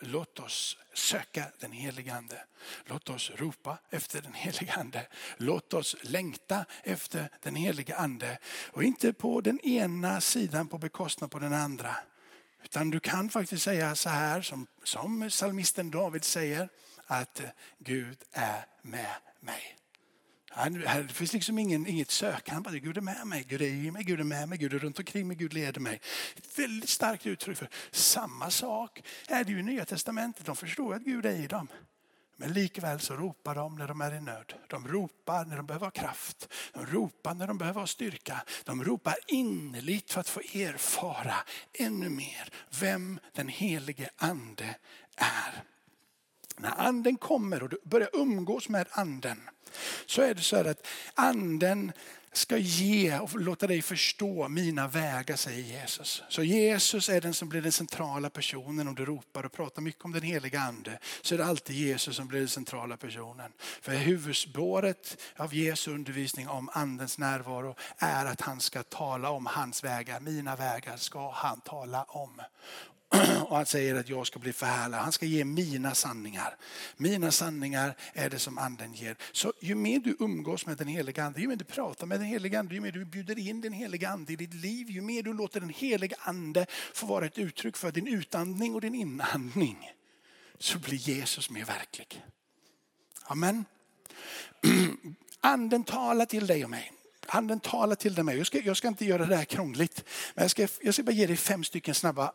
låt 0.00 0.38
oss 0.38 0.76
söka 0.98 1.46
den 1.60 1.72
helige 1.72 2.14
Ande. 2.14 2.44
Låt 2.84 3.08
oss 3.08 3.30
ropa 3.36 3.78
efter 3.90 4.22
den 4.22 4.34
helige 4.34 4.72
Ande. 4.72 5.06
Låt 5.36 5.74
oss 5.74 5.96
längta 6.02 6.64
efter 6.82 7.28
den 7.42 7.54
helige 7.54 7.96
Ande. 7.96 8.38
Och 8.72 8.82
inte 8.82 9.12
på 9.12 9.40
den 9.40 9.60
ena 9.60 10.20
sidan 10.20 10.68
på 10.68 10.78
bekostnad 10.78 11.30
på 11.30 11.38
den 11.38 11.52
andra. 11.52 11.96
Utan 12.66 12.90
du 12.90 13.00
kan 13.00 13.30
faktiskt 13.30 13.62
säga 13.62 13.94
så 13.94 14.08
här 14.08 14.42
som, 14.42 14.66
som 14.84 15.28
psalmisten 15.28 15.90
David 15.90 16.24
säger 16.24 16.68
att 17.06 17.40
Gud 17.78 18.18
är 18.32 18.66
med 18.82 19.16
mig. 19.40 19.76
det 20.72 21.12
finns 21.12 21.32
liksom 21.32 21.58
ingen, 21.58 21.86
inget 21.86 22.10
sökande. 22.10 22.70
Bara, 22.70 22.78
Gud 22.78 22.96
är 22.96 23.00
med 23.00 23.26
mig, 23.26 23.44
Gud 23.48 23.62
är 23.62 23.66
i 23.66 23.90
mig, 23.90 24.04
Gud 24.04 24.20
är 24.20 24.24
med 24.24 24.48
mig, 24.48 24.58
Gud 24.58 24.74
är 24.74 24.78
runt 24.78 24.98
omkring 24.98 25.28
mig, 25.28 25.36
Gud 25.36 25.52
leder 25.52 25.80
mig. 25.80 26.00
Ett 26.36 26.58
väldigt 26.58 26.90
starkt 26.90 27.26
uttryck 27.26 27.58
för 27.58 27.68
samma 27.90 28.50
sak 28.50 29.02
är 29.28 29.44
det 29.44 29.52
ju 29.52 29.58
i 29.58 29.62
Nya 29.62 29.84
Testamentet. 29.84 30.46
De 30.46 30.56
förstår 30.56 30.94
att 30.94 31.02
Gud 31.02 31.26
är 31.26 31.44
i 31.44 31.46
dem. 31.46 31.68
Men 32.36 32.52
likväl 32.52 33.00
så 33.00 33.14
ropar 33.14 33.54
de 33.54 33.76
när 33.76 33.88
de 33.88 34.00
är 34.00 34.14
i 34.14 34.20
nöd. 34.20 34.54
De 34.68 34.88
ropar 34.88 35.44
när 35.44 35.56
de 35.56 35.66
behöver 35.66 35.86
ha 35.86 35.90
kraft. 35.90 36.48
De 36.72 36.86
ropar 36.86 37.34
när 37.34 37.46
de 37.46 37.58
behöver 37.58 37.80
ha 37.80 37.86
styrka. 37.86 38.42
De 38.64 38.84
ropar 38.84 39.16
innerligt 39.26 40.12
för 40.12 40.20
att 40.20 40.28
få 40.28 40.40
erfara 40.40 41.34
ännu 41.72 42.08
mer 42.08 42.52
vem 42.80 43.18
den 43.32 43.48
helige 43.48 44.10
ande 44.16 44.76
är. 45.16 45.62
När 46.56 46.80
anden 46.80 47.16
kommer 47.16 47.62
och 47.62 47.68
du 47.68 47.78
börjar 47.84 48.10
umgås 48.12 48.68
med 48.68 48.86
anden 48.90 49.50
så 50.06 50.22
är 50.22 50.34
det 50.34 50.42
så 50.42 50.56
här 50.56 50.64
att 50.64 50.86
anden 51.14 51.92
ska 52.36 52.56
ge 52.58 53.18
och 53.18 53.40
låta 53.40 53.66
dig 53.66 53.82
förstå 53.82 54.48
mina 54.48 54.88
vägar, 54.88 55.36
säger 55.36 55.62
Jesus. 55.80 56.22
Så 56.28 56.42
Jesus 56.42 57.08
är 57.08 57.20
den 57.20 57.34
som 57.34 57.48
blir 57.48 57.62
den 57.62 57.72
centrala 57.72 58.30
personen. 58.30 58.88
Om 58.88 58.94
du 58.94 59.04
ropar 59.04 59.46
och 59.46 59.52
pratar 59.52 59.82
mycket 59.82 60.04
om 60.04 60.12
den 60.12 60.22
heliga 60.22 60.60
ande 60.60 60.98
så 61.22 61.34
är 61.34 61.38
det 61.38 61.44
alltid 61.44 61.76
Jesus 61.76 62.16
som 62.16 62.28
blir 62.28 62.38
den 62.38 62.48
centrala 62.48 62.96
personen. 62.96 63.52
För 63.80 63.92
huvudspåret 63.92 65.16
av 65.36 65.54
Jesu 65.54 65.90
undervisning 65.90 66.48
om 66.48 66.70
andens 66.72 67.18
närvaro 67.18 67.76
är 67.98 68.26
att 68.26 68.40
han 68.40 68.60
ska 68.60 68.82
tala 68.82 69.30
om 69.30 69.46
hans 69.46 69.84
vägar. 69.84 70.20
Mina 70.20 70.56
vägar 70.56 70.96
ska 70.96 71.30
han 71.30 71.60
tala 71.60 72.04
om. 72.04 72.40
Och 73.48 73.56
han 73.56 73.66
säger 73.66 73.94
att 73.94 74.08
jag 74.08 74.26
ska 74.26 74.38
bli 74.38 74.52
förhärligad. 74.52 75.02
Han 75.02 75.12
ska 75.12 75.26
ge 75.26 75.44
mina 75.44 75.94
sanningar. 75.94 76.56
Mina 76.96 77.30
sanningar 77.30 77.96
är 78.12 78.30
det 78.30 78.38
som 78.38 78.58
anden 78.58 78.94
ger. 78.94 79.16
Så 79.32 79.52
ju 79.60 79.74
mer 79.74 79.98
du 79.98 80.16
umgås 80.20 80.66
med 80.66 80.76
den 80.76 80.88
heliga 80.88 81.24
ande, 81.24 81.40
ju 81.40 81.48
mer 81.48 81.56
du 81.56 81.64
pratar 81.64 82.06
med 82.06 82.20
den 82.20 82.26
heliga 82.26 82.58
ande, 82.58 82.74
ju 82.74 82.80
mer 82.80 82.92
du 82.92 83.04
bjuder 83.04 83.38
in 83.38 83.60
den 83.60 83.72
heliga 83.72 84.08
ande 84.08 84.32
i 84.32 84.36
ditt 84.36 84.54
liv, 84.54 84.90
ju 84.90 85.00
mer 85.00 85.22
du 85.22 85.32
låter 85.32 85.60
den 85.60 85.68
heliga 85.68 86.16
ande 86.20 86.66
få 86.94 87.06
vara 87.06 87.26
ett 87.26 87.38
uttryck 87.38 87.76
för 87.76 87.92
din 87.92 88.06
utandning 88.06 88.74
och 88.74 88.80
din 88.80 88.94
inandning, 88.94 89.90
så 90.58 90.78
blir 90.78 90.98
Jesus 90.98 91.50
mer 91.50 91.64
verklig. 91.64 92.24
Amen. 93.22 93.64
Anden 95.40 95.84
talar 95.84 96.26
till 96.26 96.46
dig 96.46 96.64
och 96.64 96.70
mig. 96.70 96.92
Anden 97.26 97.60
talar 97.60 97.96
till 97.96 98.14
dig 98.14 98.22
och 98.22 98.26
mig. 98.26 98.38
Jag 98.38 98.46
ska, 98.46 98.60
jag 98.60 98.76
ska 98.76 98.88
inte 98.88 99.04
göra 99.04 99.26
det 99.26 99.36
här 99.36 99.44
krångligt. 99.44 100.04
Men 100.34 100.44
jag 100.44 100.50
ska, 100.50 100.68
jag 100.80 100.94
ska 100.94 101.02
bara 101.02 101.12
ge 101.12 101.26
dig 101.26 101.36
fem 101.36 101.64
stycken 101.64 101.94
snabba 101.94 102.32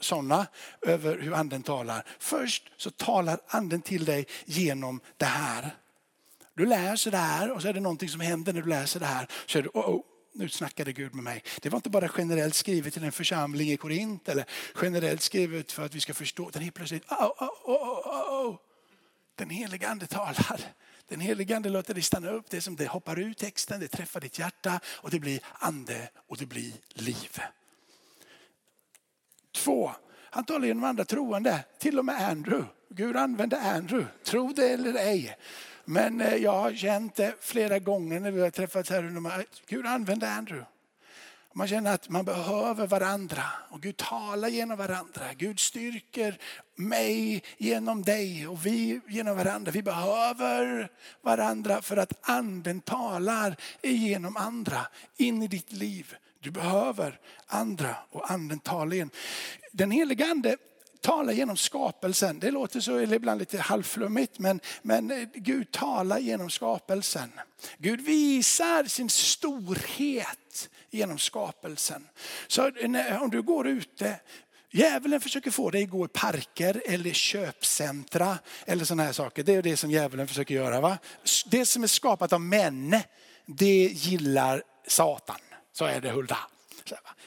sådana 0.00 0.46
över 0.82 1.18
hur 1.18 1.34
anden 1.34 1.62
talar. 1.62 2.06
Först 2.18 2.72
så 2.76 2.90
talar 2.90 3.40
anden 3.46 3.82
till 3.82 4.04
dig 4.04 4.26
genom 4.44 5.00
det 5.16 5.24
här. 5.24 5.70
Du 6.54 6.66
läser 6.66 7.10
det 7.10 7.16
här 7.16 7.50
och 7.50 7.62
så 7.62 7.68
är 7.68 7.72
det 7.72 7.80
någonting 7.80 8.08
som 8.08 8.20
händer 8.20 8.52
när 8.52 8.62
du 8.62 8.68
läser 8.68 9.00
det 9.00 9.06
här. 9.06 9.26
Så 9.46 9.58
är 9.58 9.62
det, 9.62 9.68
oh, 9.68 9.90
oh, 9.90 10.02
nu 10.32 10.48
snackade 10.48 10.92
Gud 10.92 11.14
med 11.14 11.24
mig. 11.24 11.42
Det 11.60 11.68
var 11.68 11.76
inte 11.76 11.90
bara 11.90 12.10
generellt 12.18 12.54
skrivet 12.54 12.94
till 12.94 13.04
en 13.04 13.12
församling 13.12 13.70
i 13.70 13.76
Korint 13.76 14.28
eller 14.28 14.44
generellt 14.82 15.22
skrivet 15.22 15.72
för 15.72 15.84
att 15.84 15.94
vi 15.94 16.00
ska 16.00 16.14
förstå. 16.14 16.50
Den 16.52 16.62
helt 16.62 16.74
plötsligt, 16.74 17.12
oh, 17.12 17.24
oh, 17.24 17.48
oh, 17.64 17.82
oh, 17.82 18.08
oh. 18.08 18.46
oh 18.46 18.56
den 19.40 19.50
heliga 19.50 19.88
ande 19.88 20.06
talar. 20.06 20.60
Den 21.08 21.20
heliga 21.20 21.56
ande 21.56 21.68
låter 21.68 21.94
dig 21.94 22.02
stanna 22.02 22.30
upp. 22.30 22.50
Det 22.50 22.56
är 22.56 22.60
som 22.60 22.76
det 22.76 22.86
hoppar 22.86 23.18
ut 23.18 23.38
texten, 23.38 23.80
det 23.80 23.88
träffar 23.88 24.20
ditt 24.20 24.38
hjärta 24.38 24.80
och 24.86 25.10
det 25.10 25.20
blir 25.20 25.40
ande 25.52 26.08
och 26.28 26.36
det 26.36 26.46
blir 26.46 26.72
liv. 26.94 27.40
Två, 29.64 29.90
han 30.30 30.44
talar 30.44 30.66
genom 30.66 30.84
andra 30.84 31.04
troende, 31.04 31.64
till 31.78 31.98
och 31.98 32.04
med 32.04 32.28
Andrew. 32.28 32.66
Gud 32.88 33.16
använde 33.16 33.60
Andrew, 33.60 34.06
tro 34.24 34.52
det 34.52 34.68
eller 34.68 34.94
ej. 34.94 35.36
Men 35.84 36.20
eh, 36.20 36.34
jag 36.34 36.52
har 36.52 36.72
känt 36.72 37.14
det 37.14 37.34
flera 37.40 37.78
gånger 37.78 38.20
när 38.20 38.30
vi 38.30 38.40
har 38.40 38.50
träffats 38.50 38.90
här. 38.90 39.44
Gud 39.68 39.86
använde 39.86 40.30
Andrew. 40.30 40.66
Man 41.54 41.68
känner 41.68 41.94
att 41.94 42.08
man 42.08 42.24
behöver 42.24 42.86
varandra 42.86 43.42
och 43.70 43.80
Gud 43.80 43.96
talar 43.96 44.48
genom 44.48 44.78
varandra. 44.78 45.22
Gud 45.36 45.60
styrker 45.60 46.38
mig 46.76 47.42
genom 47.58 48.02
dig 48.02 48.46
och 48.46 48.66
vi 48.66 49.00
genom 49.08 49.36
varandra. 49.36 49.72
Vi 49.72 49.82
behöver 49.82 50.88
varandra 51.22 51.82
för 51.82 51.96
att 51.96 52.12
anden 52.28 52.80
talar 52.80 53.56
genom 53.82 54.36
andra 54.36 54.86
in 55.16 55.42
i 55.42 55.48
ditt 55.48 55.72
liv. 55.72 56.14
Du 56.40 56.50
behöver 56.50 57.20
andra 57.46 57.96
och 58.10 58.30
anden 58.30 58.58
talar 58.58 58.94
igen. 58.94 59.10
Den 59.72 59.90
heliga 59.90 60.26
ande 60.26 60.56
talar 61.00 61.32
genom 61.32 61.56
skapelsen. 61.56 62.40
Det 62.40 62.50
låter 62.50 62.80
så 62.80 63.00
ibland 63.00 63.38
lite 63.38 63.58
halvflummigt 63.58 64.38
men, 64.38 64.60
men 64.82 65.10
eh, 65.10 65.28
Gud 65.34 65.72
talar 65.72 66.18
genom 66.18 66.50
skapelsen. 66.50 67.30
Gud 67.78 68.00
visar 68.00 68.84
sin 68.84 69.10
storhet 69.10 70.70
genom 70.90 71.18
skapelsen. 71.18 72.08
Så 72.46 72.70
om 73.20 73.30
du 73.30 73.42
går 73.42 73.68
ute 73.68 74.20
Djävulen 74.72 75.20
försöker 75.20 75.50
få 75.50 75.70
dig 75.70 75.84
att 75.84 75.90
gå 75.90 76.04
i 76.04 76.08
parker 76.08 76.82
eller 76.86 77.12
köpcentra 77.12 78.38
eller 78.66 78.84
sådana 78.84 79.02
här 79.02 79.12
saker. 79.12 79.42
Det 79.42 79.54
är 79.54 79.62
det 79.62 79.76
som 79.76 79.90
djävulen 79.90 80.28
försöker 80.28 80.54
göra. 80.54 80.80
Va? 80.80 80.98
Det 81.46 81.66
som 81.66 81.82
är 81.82 81.86
skapat 81.86 82.32
av 82.32 82.40
män, 82.40 82.96
det 83.46 83.86
gillar 83.86 84.62
Satan. 84.86 85.36
Så 85.80 85.86
är 85.86 86.00
det 86.00 86.10
Hulda. 86.10 86.38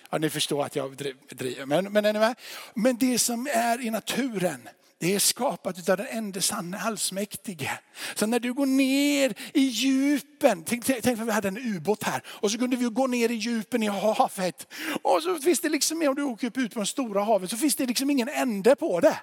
Ja, 0.10 0.18
ni 0.18 0.30
förstår 0.30 0.66
att 0.66 0.76
jag 0.76 1.14
driver. 1.30 1.66
Men, 1.66 1.94
men, 1.94 2.36
men 2.74 2.98
det 2.98 3.20
som 3.20 3.48
är 3.48 3.82
i 3.82 3.90
naturen, 3.90 4.70
det 5.00 5.16
är 5.16 5.20
skapat 5.20 5.90
av 5.90 5.98
den 5.98 6.08
enda 6.10 6.42
sanne 6.42 6.78
allsmäktige. 6.78 7.70
Så 8.16 8.26
när 8.26 8.40
du 8.40 8.54
går 8.54 8.66
ner 8.66 9.34
i 9.54 9.62
djupen, 9.62 10.64
tänk, 10.64 10.86
tänk 10.86 11.20
att 11.20 11.28
vi 11.28 11.32
hade 11.32 11.48
en 11.48 11.58
ubåt 11.58 12.04
här 12.04 12.22
och 12.28 12.52
så 12.52 12.58
kunde 12.58 12.76
vi 12.76 12.86
gå 12.86 13.08
ner 13.08 13.32
i 13.32 13.36
djupen 13.36 13.84
i 13.84 13.88
havet. 13.88 14.74
Och 15.02 15.24
så 15.24 15.36
finns 15.36 15.60
det 15.60 15.70
liksom, 15.70 16.08
om 16.08 16.16
du 16.16 16.24
åker 16.24 16.48
upp 16.48 16.58
ut 16.58 16.74
på 16.74 16.80
det 16.80 16.86
stora 16.86 17.24
havet 17.24 17.50
så 17.50 17.58
finns 17.58 17.76
det 17.76 17.86
liksom 17.86 18.10
ingen 18.10 18.30
ände 18.30 18.76
på 18.76 19.00
det. 19.00 19.18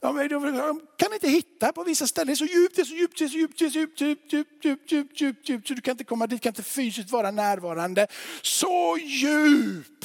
De 0.00 0.80
kan 0.96 1.12
inte 1.12 1.28
hitta 1.28 1.72
på 1.72 1.84
vissa 1.84 2.06
ställen. 2.06 2.26
Det 2.26 2.32
är 2.32 2.36
så 2.36 2.44
djupt, 2.44 2.76
det 2.76 2.82
är 2.82 2.84
så 2.84 2.94
djupt, 2.94 3.18
det 3.18 3.24
är 3.24 3.28
så 3.28 3.36
djupt, 3.38 3.58
det 3.58 3.64
är 3.64 3.70
så 3.70 3.78
djupt, 3.78 4.00
djupt, 4.00 4.32
djupt, 4.32 4.64
djupt, 4.64 4.92
djupt, 4.92 5.20
djupt, 5.20 5.48
djupt, 5.48 5.68
så 5.68 5.74
du 5.74 5.80
kan 5.80 5.92
inte 5.92 6.04
komma 6.04 6.26
dit, 6.26 6.42
kan 6.42 6.50
inte 6.50 6.62
fysiskt 6.62 7.10
vara 7.10 7.30
närvarande. 7.30 8.06
Så 8.42 8.98
djup 8.98 10.04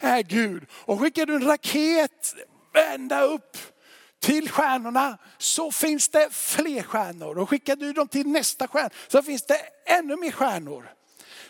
är 0.00 0.22
Gud. 0.22 0.66
Och 0.72 1.00
skickar 1.00 1.26
du 1.26 1.34
en 1.34 1.44
raket 1.44 2.34
ända 2.94 3.22
upp 3.22 3.56
till 4.20 4.50
stjärnorna 4.50 5.18
så 5.38 5.72
finns 5.72 6.08
det 6.08 6.28
fler 6.30 6.82
stjärnor. 6.82 7.38
Och 7.38 7.50
skickar 7.50 7.76
du 7.76 7.92
dem 7.92 8.08
till 8.08 8.26
nästa 8.26 8.68
stjärna 8.68 8.90
så 9.08 9.22
finns 9.22 9.42
det 9.42 9.58
ännu 9.86 10.16
mer 10.16 10.32
stjärnor. 10.32 10.92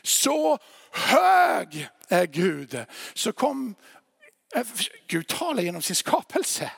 Så 0.03 0.59
hög 0.92 1.88
är 2.09 2.26
Gud. 2.26 2.85
Så 3.14 3.33
kom, 3.33 3.74
eh, 4.55 4.66
Gud 5.07 5.26
talar 5.29 5.62
genom 5.62 5.83
sin 5.83 5.96
skapelse. 5.96 6.72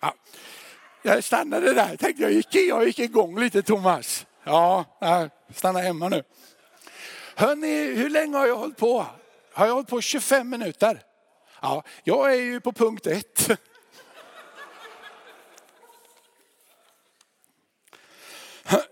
Ja. 0.00 0.14
Jag 1.02 1.24
stannade 1.24 1.74
där. 1.74 1.96
Tänkte 1.96 2.22
jag 2.22 2.32
gick, 2.32 2.54
jag 2.54 2.86
gick 2.86 2.98
igång 2.98 3.40
lite 3.40 3.62
Thomas. 3.62 4.26
Ja, 4.44 4.84
stanna 5.54 5.78
hemma 5.78 6.08
nu. 6.08 6.22
Hörrni, 7.34 7.94
hur 7.94 8.10
länge 8.10 8.36
har 8.36 8.46
jag 8.46 8.56
hållit 8.56 8.76
på? 8.76 9.06
Har 9.52 9.66
jag 9.66 9.74
hållit 9.74 9.88
på 9.88 10.00
25 10.00 10.48
minuter? 10.48 11.02
Ja, 11.62 11.82
jag 12.04 12.32
är 12.32 12.36
ju 12.40 12.60
på 12.60 12.72
punkt 12.72 13.06
ett. 13.06 13.60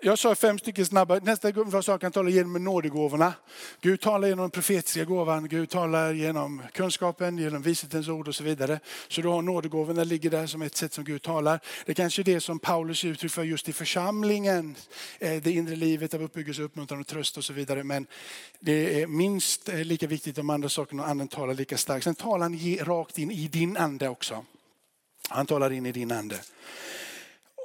Jag 0.00 0.18
sa 0.18 0.34
fem 0.34 0.58
stycken 0.58 0.86
snabba. 0.86 1.18
Nästa 1.22 1.50
gång 1.50 1.82
sak 1.82 2.00
kan 2.00 2.12
talar 2.12 2.30
genom 2.30 2.64
nådegåvorna. 2.64 3.32
Gud 3.80 4.00
talar 4.00 4.28
genom 4.28 4.42
den 4.42 4.50
profetiska 4.50 5.04
gåvan, 5.04 5.48
Gud 5.48 5.70
talar 5.70 6.12
genom 6.12 6.62
kunskapen, 6.72 7.38
genom 7.38 7.62
vishetens 7.62 8.08
ord 8.08 8.28
och 8.28 8.34
så 8.34 8.44
vidare. 8.44 8.80
Så 9.08 9.20
du 9.20 9.28
har 9.28 9.42
nådegåvorna 9.42 10.04
ligger 10.04 10.30
där 10.30 10.46
som 10.46 10.62
ett 10.62 10.76
sätt 10.76 10.92
som 10.92 11.04
Gud 11.04 11.22
talar. 11.22 11.60
Det 11.86 11.92
är 11.92 11.94
kanske 11.94 12.22
är 12.22 12.24
det 12.24 12.40
som 12.40 12.58
Paulus 12.58 13.04
uttrycker 13.04 13.34
för 13.34 13.42
just 13.42 13.68
i 13.68 13.72
församlingen. 13.72 14.76
Eh, 15.18 15.42
det 15.42 15.52
inre 15.52 15.76
livet 15.76 16.14
av 16.14 16.22
uppbyggelse, 16.22 16.62
uppmuntran 16.62 17.00
och 17.00 17.06
tröst 17.06 17.36
och 17.36 17.44
så 17.44 17.52
vidare. 17.52 17.84
Men 17.84 18.06
det 18.60 19.02
är 19.02 19.06
minst 19.06 19.68
eh, 19.68 19.84
lika 19.84 20.06
viktigt 20.06 20.38
om 20.38 20.50
andra 20.50 20.68
saker 20.68 21.00
och 21.00 21.08
anden 21.08 21.28
talar 21.28 21.54
lika 21.54 21.76
starkt. 21.76 22.04
Sen 22.04 22.14
talar 22.14 22.38
han 22.38 22.86
rakt 22.86 23.18
in 23.18 23.30
i 23.30 23.48
din 23.48 23.76
ande 23.76 24.08
också. 24.08 24.44
Han 25.28 25.46
talar 25.46 25.72
in 25.72 25.86
i 25.86 25.92
din 25.92 26.12
ande. 26.12 26.40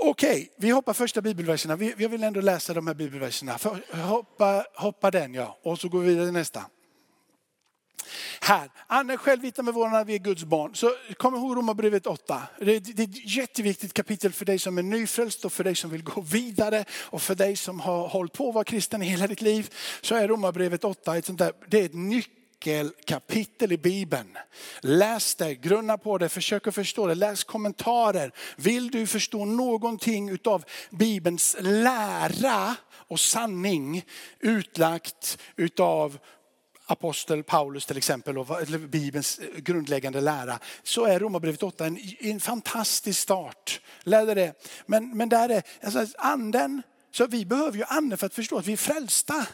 Okej, 0.05 0.31
okay, 0.31 0.47
vi 0.57 0.69
hoppar 0.69 0.93
första 0.93 1.21
bibelverserna. 1.21 1.77
Jag 1.97 2.09
vill 2.09 2.23
ändå 2.23 2.41
läsa 2.41 2.73
de 2.73 2.87
här 2.87 2.93
bibelverserna. 2.93 3.57
Hoppa, 3.91 4.65
hoppa 4.75 5.11
den 5.11 5.33
ja, 5.33 5.59
och 5.63 5.79
så 5.79 5.89
går 5.89 5.99
vi 5.99 6.07
vidare 6.07 6.25
till 6.25 6.33
nästa. 6.33 6.65
Här, 8.41 8.69
Anne 8.87 9.17
själv 9.17 9.41
vittnar 9.41 9.63
med 9.63 9.99
att 9.99 10.07
vi 10.07 10.15
är 10.15 10.19
Guds 10.19 10.43
barn. 10.43 10.75
Så 10.75 10.91
kom 11.17 11.35
ihåg 11.35 11.57
Romarbrevet 11.57 12.07
8. 12.07 12.41
Det, 12.59 12.79
det 12.79 13.03
är 13.03 13.07
ett 13.07 13.35
jätteviktigt 13.35 13.93
kapitel 13.93 14.33
för 14.33 14.45
dig 14.45 14.59
som 14.59 14.77
är 14.77 14.83
nyfrälst 14.83 15.45
och 15.45 15.53
för 15.53 15.63
dig 15.63 15.75
som 15.75 15.89
vill 15.89 16.03
gå 16.03 16.21
vidare 16.21 16.85
och 16.91 17.21
för 17.21 17.35
dig 17.35 17.55
som 17.55 17.79
har 17.79 18.07
hållit 18.07 18.33
på 18.33 18.49
att 18.49 18.55
vara 18.55 18.63
kristen 18.63 19.01
i 19.01 19.05
hela 19.05 19.27
ditt 19.27 19.41
liv. 19.41 19.73
Så 20.01 20.15
är 20.15 20.27
Romarbrevet 20.27 20.83
8 20.83 21.17
ett 21.17 21.25
sånt 21.25 21.39
där, 21.39 21.51
det 21.67 21.79
är 21.79 21.85
ett 21.85 21.93
nyckelkapitel 22.65 23.71
i 23.71 23.77
Bibeln. 23.77 24.37
Läs 24.81 25.35
det, 25.35 25.55
grunna 25.55 25.97
på 25.97 26.17
det, 26.17 26.29
försök 26.29 26.67
att 26.67 26.75
förstå 26.75 27.07
det, 27.07 27.15
läs 27.15 27.43
kommentarer. 27.43 28.31
Vill 28.57 28.91
du 28.91 29.07
förstå 29.07 29.45
någonting 29.45 30.29
utav 30.29 30.63
Bibelns 30.89 31.55
lära 31.59 32.75
och 32.91 33.19
sanning 33.19 34.05
utlagt 34.39 35.37
utav 35.55 36.17
apostel 36.85 37.43
Paulus 37.43 37.85
till 37.85 37.97
exempel, 37.97 38.37
och 38.37 38.47
Bibelns 38.89 39.39
grundläggande 39.57 40.21
lära, 40.21 40.59
så 40.83 41.05
är 41.05 41.19
Romarbrevet 41.19 41.63
8 41.63 41.85
en, 41.85 41.97
en 42.19 42.39
fantastisk 42.39 43.19
start. 43.19 43.81
Lär 44.03 44.35
det. 44.35 44.53
Men, 44.85 45.17
men 45.17 45.29
där 45.29 45.49
är 45.49 45.63
alltså, 45.83 46.05
anden, 46.17 46.81
så 47.11 47.27
vi 47.27 47.45
behöver 47.45 47.77
ju 47.77 47.83
anden 47.83 48.17
för 48.17 48.25
att 48.25 48.33
förstå 48.33 48.57
att 48.57 48.67
vi 48.67 48.73
är 48.73 48.77
frälsta. 48.77 49.47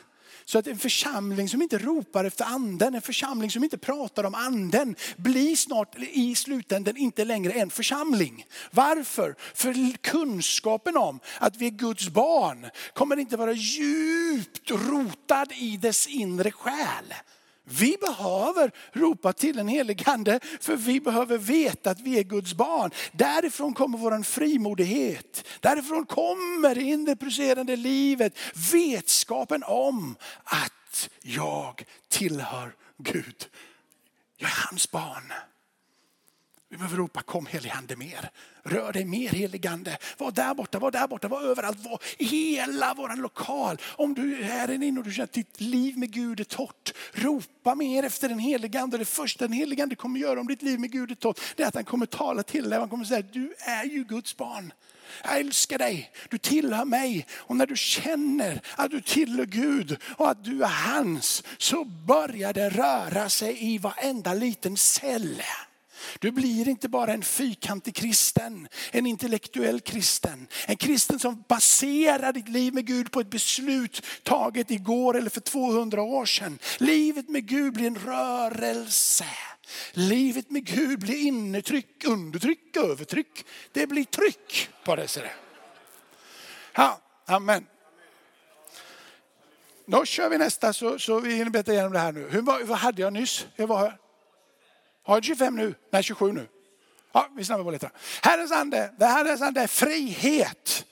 Så 0.49 0.57
att 0.59 0.67
en 0.67 0.79
församling 0.79 1.49
som 1.49 1.61
inte 1.61 1.77
ropar 1.77 2.25
efter 2.25 2.45
anden, 2.45 2.95
en 2.95 3.01
församling 3.01 3.51
som 3.51 3.63
inte 3.63 3.77
pratar 3.77 4.23
om 4.23 4.35
anden, 4.35 4.95
blir 5.17 5.55
snart 5.55 5.95
i 5.99 6.35
slutändan 6.35 6.97
inte 6.97 7.25
längre 7.25 7.51
en 7.53 7.69
församling. 7.69 8.45
Varför? 8.71 9.35
För 9.53 9.97
kunskapen 9.97 10.97
om 10.97 11.19
att 11.39 11.55
vi 11.57 11.65
är 11.65 11.71
Guds 11.71 12.09
barn 12.09 12.69
kommer 12.93 13.17
inte 13.17 13.37
vara 13.37 13.53
djupt 13.53 14.71
rotad 14.71 15.51
i 15.51 15.77
dess 15.77 16.07
inre 16.07 16.51
själ. 16.51 17.13
Vi 17.69 17.97
behöver 18.01 18.71
ropa 18.93 19.33
till 19.33 19.55
den 19.55 19.67
helige 19.67 20.11
ande 20.11 20.39
för 20.61 20.75
vi 20.75 20.99
behöver 20.99 21.37
veta 21.37 21.91
att 21.91 22.01
vi 22.01 22.19
är 22.19 22.23
Guds 22.23 22.53
barn. 22.53 22.91
Därifrån 23.11 23.73
kommer 23.73 23.97
vår 23.97 24.23
frimodighet. 24.23 25.47
Därifrån 25.59 26.05
kommer 26.05 26.77
det 26.77 27.05
det 27.05 27.15
pulserande 27.15 27.75
livet 27.75 28.37
vetskapen 28.71 29.63
om 29.63 30.15
att 30.43 31.09
jag 31.21 31.85
tillhör 32.07 32.75
Gud. 32.97 33.45
Jag 34.37 34.49
är 34.49 34.67
hans 34.69 34.91
barn. 34.91 35.33
Vi 36.71 36.77
behöver 36.77 36.97
ropa 36.97 37.21
kom 37.21 37.45
heligande 37.45 37.95
mer. 37.95 38.29
Rör 38.63 38.93
dig 38.93 39.05
mer 39.05 39.29
heligande. 39.29 39.97
Var 40.17 40.31
där 40.31 40.53
borta, 40.53 40.79
var 40.79 40.91
där 40.91 41.07
borta, 41.07 41.27
var 41.27 41.41
överallt. 41.41 41.79
Var 41.79 42.01
i 42.17 42.25
hela 42.25 42.93
våran 42.93 43.21
lokal. 43.21 43.77
Om 43.83 44.13
du 44.13 44.39
är 44.39 44.43
här 44.43 44.71
inne 44.83 44.99
och 44.99 45.05
du 45.05 45.11
känner 45.11 45.23
att 45.23 45.33
ditt 45.33 45.61
liv 45.61 45.97
med 45.97 46.11
Gud 46.11 46.39
är 46.39 46.43
torrt. 46.43 46.93
Ropa 47.13 47.75
mer 47.75 48.03
efter 48.03 48.29
den 48.29 48.39
heligande. 48.39 48.97
Det 48.97 49.05
första 49.05 49.47
den 49.47 49.53
heligande 49.53 49.95
kommer 49.95 50.19
göra 50.19 50.39
om 50.39 50.47
ditt 50.47 50.61
liv 50.61 50.79
med 50.79 50.91
Gud 50.91 51.11
är 51.11 51.15
torrt. 51.15 51.39
Det 51.55 51.63
är 51.63 51.67
att 51.67 51.75
han 51.75 51.85
kommer 51.85 52.05
tala 52.05 52.43
till 52.43 52.69
dig. 52.69 52.79
Han 52.79 52.89
kommer 52.89 53.05
säga 53.05 53.21
du 53.21 53.53
är 53.59 53.83
ju 53.83 54.03
Guds 54.03 54.37
barn. 54.37 54.73
Jag 55.23 55.39
älskar 55.39 55.77
dig, 55.77 56.11
du 56.29 56.37
tillhör 56.37 56.85
mig. 56.85 57.25
Och 57.31 57.55
när 57.55 57.65
du 57.65 57.77
känner 57.77 58.61
att 58.75 58.91
du 58.91 59.01
tillhör 59.01 59.45
Gud 59.45 59.97
och 60.03 60.29
att 60.29 60.43
du 60.43 60.63
är 60.63 60.91
hans 60.91 61.43
så 61.57 61.85
börjar 61.85 62.53
det 62.53 62.69
röra 62.69 63.29
sig 63.29 63.73
i 63.73 63.77
varenda 63.77 64.33
liten 64.33 64.77
cell. 64.77 65.41
Du 66.19 66.31
blir 66.31 66.67
inte 66.69 66.89
bara 66.89 67.13
en 67.13 67.23
fyrkantig 67.23 67.95
kristen, 67.95 68.67
en 68.91 69.05
intellektuell 69.05 69.79
kristen. 69.79 70.47
En 70.67 70.77
kristen 70.77 71.19
som 71.19 71.43
baserar 71.47 72.33
ditt 72.33 72.49
liv 72.49 72.73
med 72.73 72.85
Gud 72.85 73.11
på 73.11 73.19
ett 73.19 73.29
beslut 73.29 74.05
taget 74.23 74.71
igår 74.71 75.17
eller 75.17 75.29
för 75.29 75.41
200 75.41 76.01
år 76.01 76.25
sedan. 76.25 76.59
Livet 76.77 77.29
med 77.29 77.47
Gud 77.47 77.73
blir 77.73 77.87
en 77.87 77.99
rörelse. 77.99 79.25
Livet 79.93 80.51
med 80.51 80.65
Gud 80.65 80.99
blir 80.99 81.27
innetryck, 81.27 82.03
undertryck, 82.05 82.77
övertryck. 82.77 83.45
Det 83.71 83.87
blir 83.87 84.03
tryck 84.03 84.69
på 84.83 84.95
det. 84.95 85.31
Ja, 86.73 87.01
amen. 87.25 87.65
Då 89.85 90.05
kör 90.05 90.29
vi 90.29 90.37
nästa 90.37 90.73
så, 90.73 90.99
så 90.99 91.19
vi 91.19 91.33
hinner 91.33 91.51
beta 91.51 91.73
igenom 91.73 91.93
det 91.93 91.99
här 91.99 92.11
nu. 92.11 92.29
Hur, 92.29 92.41
vad 92.41 92.77
hade 92.77 93.01
jag 93.01 93.13
nyss? 93.13 93.47
Jag 93.55 93.67
var 93.67 93.79
här. 93.79 93.97
Har 95.09 95.15
jag 95.15 95.23
25 95.23 95.55
nu? 95.55 95.75
Nej, 95.91 96.03
27 96.03 96.31
nu. 96.31 96.47
Ja, 97.11 97.27
vi 97.35 97.45
snabbar 97.45 97.63
på 97.63 97.71
lite. 97.71 97.89
Herrens 98.21 98.51
ande, 98.51 98.93
det 98.99 99.05
Herrens 99.05 99.41
ande 99.41 99.61
är 99.61 99.67
frihet. 99.67 100.85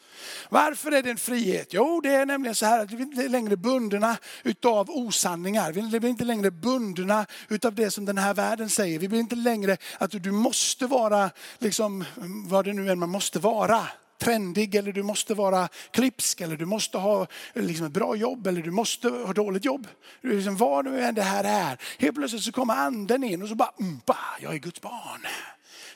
Varför 0.49 0.91
är 0.91 1.03
det 1.03 1.09
en 1.09 1.17
frihet? 1.17 1.67
Jo, 1.73 2.01
det 2.01 2.09
är 2.09 2.25
nämligen 2.25 2.55
så 2.55 2.65
här 2.65 2.79
att 2.79 2.91
vi 2.91 3.03
inte 3.03 3.23
är 3.23 3.29
längre 3.29 3.57
bundna 3.57 4.17
utav 4.43 4.89
osanningar. 4.89 5.71
Vi 5.71 5.99
blir 5.99 6.09
inte 6.09 6.23
längre 6.23 6.51
bundna 6.51 7.25
utav 7.47 7.75
det 7.75 7.91
som 7.91 8.05
den 8.05 8.17
här 8.17 8.33
världen 8.33 8.69
säger. 8.69 8.99
Vi 8.99 9.07
blir 9.07 9.19
inte 9.19 9.35
längre 9.35 9.77
att 9.97 10.11
du 10.11 10.31
måste 10.31 10.87
vara, 10.87 11.29
liksom, 11.59 12.05
vad 12.47 12.65
det 12.65 12.73
nu 12.73 12.89
är 12.91 12.95
man 12.95 13.09
måste 13.09 13.39
vara 13.39 13.87
trendig 14.17 14.75
eller 14.75 14.91
du 14.91 15.03
måste 15.03 15.33
vara 15.33 15.67
klipsk 15.91 16.41
eller 16.41 16.57
du 16.57 16.65
måste 16.65 16.97
ha 16.97 17.27
liksom, 17.53 17.85
ett 17.85 17.91
bra 17.91 18.15
jobb 18.15 18.47
eller 18.47 18.61
du 18.61 18.71
måste 18.71 19.09
ha 19.09 19.33
dåligt 19.33 19.65
jobb. 19.65 19.87
Liksom, 20.21 20.57
vad 20.57 20.85
nu 20.85 21.01
än 21.01 21.15
det 21.15 21.21
här 21.21 21.43
är. 21.43 21.77
Helt 21.99 22.15
plötsligt 22.15 22.43
så 22.43 22.51
kommer 22.51 22.75
anden 22.75 23.23
in 23.23 23.41
och 23.41 23.49
så 23.49 23.55
bara, 23.55 23.73
mm, 23.79 23.99
jag 24.39 24.53
är 24.53 24.57
Guds 24.57 24.81
barn 24.81 25.27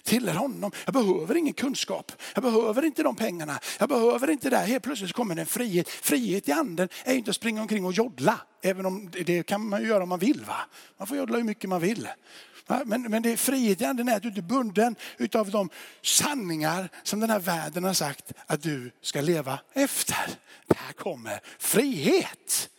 tillhör 0.03 0.35
honom. 0.35 0.71
Jag 0.85 0.93
behöver 0.93 1.37
ingen 1.37 1.53
kunskap. 1.53 2.11
Jag 2.33 2.43
behöver 2.43 2.85
inte 2.85 3.03
de 3.03 3.15
pengarna. 3.15 3.59
Jag 3.79 3.89
behöver 3.89 4.29
inte 4.29 4.49
det. 4.49 4.57
Helt 4.57 4.83
plötsligt 4.83 5.13
kommer 5.13 5.35
det 5.35 5.41
en 5.41 5.47
frihet. 5.47 5.89
Frihet 5.89 6.47
i 6.47 6.51
anden 6.51 6.89
är 7.03 7.13
inte 7.13 7.29
att 7.29 7.35
springa 7.35 7.61
omkring 7.61 7.85
och 7.85 7.93
joddla. 7.93 8.39
Även 8.61 8.85
om 8.85 9.09
det 9.11 9.43
kan 9.43 9.69
man 9.69 9.81
ju 9.81 9.87
göra 9.87 10.03
om 10.03 10.09
man 10.09 10.19
vill. 10.19 10.43
Va? 10.47 10.57
Man 10.97 11.07
får 11.07 11.17
joddla 11.17 11.37
hur 11.37 11.43
mycket 11.43 11.69
man 11.69 11.81
vill. 11.81 12.07
Men, 12.67 13.01
men 13.01 13.21
det 13.21 13.31
är 13.31 13.37
frihet 13.37 13.81
i 13.81 13.85
anden 13.85 14.09
är 14.09 14.15
att 14.15 14.21
du 14.21 14.27
inte 14.27 14.39
är 14.39 14.41
bunden 14.41 14.95
utav 15.17 15.51
de 15.51 15.69
sanningar 16.01 16.89
som 17.03 17.19
den 17.19 17.29
här 17.29 17.39
världen 17.39 17.83
har 17.83 17.93
sagt 17.93 18.33
att 18.45 18.63
du 18.63 18.91
ska 19.01 19.21
leva 19.21 19.59
efter. 19.73 20.29
Där 20.67 20.93
kommer 20.93 21.39
frihet. 21.59 22.69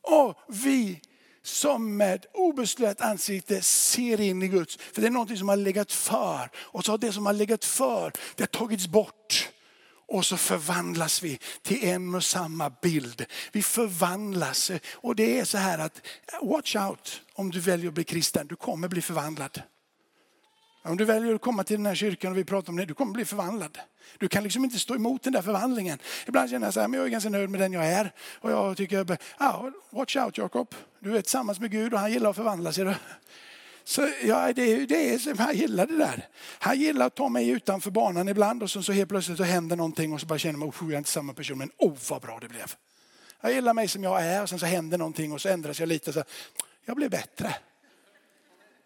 Och 0.00 0.38
vi 0.48 1.00
som 1.42 1.96
med 1.96 2.26
obeslöt 2.34 3.00
ansikte 3.00 3.62
ser 3.62 4.20
in 4.20 4.42
i 4.42 4.48
Guds. 4.48 4.76
För 4.76 5.00
det 5.00 5.06
är 5.06 5.10
någonting 5.10 5.36
som 5.36 5.48
har 5.48 5.56
legat 5.56 5.92
för. 5.92 6.50
Och 6.56 6.84
så 6.84 6.92
har 6.92 6.98
det 6.98 7.12
som 7.12 7.26
har 7.26 7.32
legat 7.32 7.64
för, 7.64 8.12
det 8.36 8.42
har 8.42 8.46
tagits 8.46 8.86
bort. 8.86 9.48
Och 10.12 10.26
så 10.26 10.36
förvandlas 10.36 11.22
vi 11.22 11.38
till 11.62 11.84
en 11.84 12.14
och 12.14 12.24
samma 12.24 12.70
bild. 12.70 13.24
Vi 13.52 13.62
förvandlas. 13.62 14.70
Och 14.92 15.16
det 15.16 15.38
är 15.38 15.44
så 15.44 15.58
här 15.58 15.78
att, 15.78 16.06
watch 16.42 16.76
out 16.76 17.22
om 17.34 17.50
du 17.50 17.60
väljer 17.60 17.88
att 17.88 17.94
bli 17.94 18.04
kristen. 18.04 18.46
Du 18.46 18.56
kommer 18.56 18.88
bli 18.88 19.02
förvandlad. 19.02 19.62
Om 20.84 20.96
du 20.96 21.04
väljer 21.04 21.34
att 21.34 21.40
komma 21.40 21.64
till 21.64 21.76
den 21.76 21.86
här 21.86 21.94
kyrkan 21.94 22.32
och 22.32 22.38
vi 22.38 22.44
pratar 22.44 22.70
om 22.72 22.76
det, 22.76 22.84
du 22.84 22.94
kommer 22.94 23.12
bli 23.12 23.24
förvandlad. 23.24 23.78
Du 24.18 24.28
kan 24.28 24.42
liksom 24.42 24.64
inte 24.64 24.78
stå 24.78 24.94
emot 24.94 25.22
den 25.22 25.32
där 25.32 25.42
förvandlingen. 25.42 25.98
Ibland 26.26 26.50
känner 26.50 26.66
jag 26.66 26.74
så 26.74 26.80
här, 26.80 26.88
men 26.88 26.98
jag 26.98 27.06
är 27.06 27.10
ganska 27.10 27.30
nöjd 27.30 27.50
med 27.50 27.60
den 27.60 27.72
jag 27.72 27.86
är. 27.86 28.12
Och 28.40 28.50
jag 28.50 28.76
tycker, 28.76 29.18
ja, 29.38 29.72
watch 29.90 30.16
out 30.16 30.38
Jakob. 30.38 30.74
Du 31.00 31.16
är 31.16 31.22
tillsammans 31.22 31.60
med 31.60 31.70
Gud 31.70 31.94
och 31.94 32.00
han 32.00 32.12
gillar 32.12 32.30
att 32.30 32.36
förvandla 32.36 32.72
sig. 32.72 32.94
Så 33.84 34.10
ja, 34.22 34.52
det, 34.52 34.62
är, 34.62 34.86
det 34.86 35.14
är, 35.14 35.38
han 35.38 35.56
gillar 35.56 35.86
det 35.86 35.96
där. 35.96 36.28
Han 36.58 36.78
gillar 36.78 37.06
att 37.06 37.14
ta 37.14 37.28
mig 37.28 37.48
utanför 37.48 37.90
banan 37.90 38.28
ibland 38.28 38.62
och 38.62 38.70
så, 38.70 38.82
så 38.82 38.92
helt 38.92 39.08
plötsligt 39.08 39.38
så 39.38 39.44
händer 39.44 39.76
någonting 39.76 40.12
och 40.12 40.20
så 40.20 40.26
bara 40.26 40.38
känner 40.38 40.58
man, 40.58 40.68
oh, 40.68 40.74
jag 40.80 40.92
är 40.92 40.98
inte 40.98 41.10
samma 41.10 41.34
person, 41.34 41.58
men 41.58 41.70
oh 41.78 41.96
vad 42.08 42.22
bra 42.22 42.38
det 42.40 42.48
blev. 42.48 42.74
Jag 43.40 43.52
gillar 43.52 43.74
mig 43.74 43.88
som 43.88 44.04
jag 44.04 44.22
är 44.22 44.42
och 44.42 44.48
sen 44.48 44.58
så 44.58 44.66
händer 44.66 44.98
någonting 44.98 45.32
och 45.32 45.40
så 45.40 45.48
ändras 45.48 45.80
jag 45.80 45.88
lite. 45.88 46.12
Så, 46.12 46.24
jag 46.84 46.96
blev 46.96 47.10
bättre. 47.10 47.54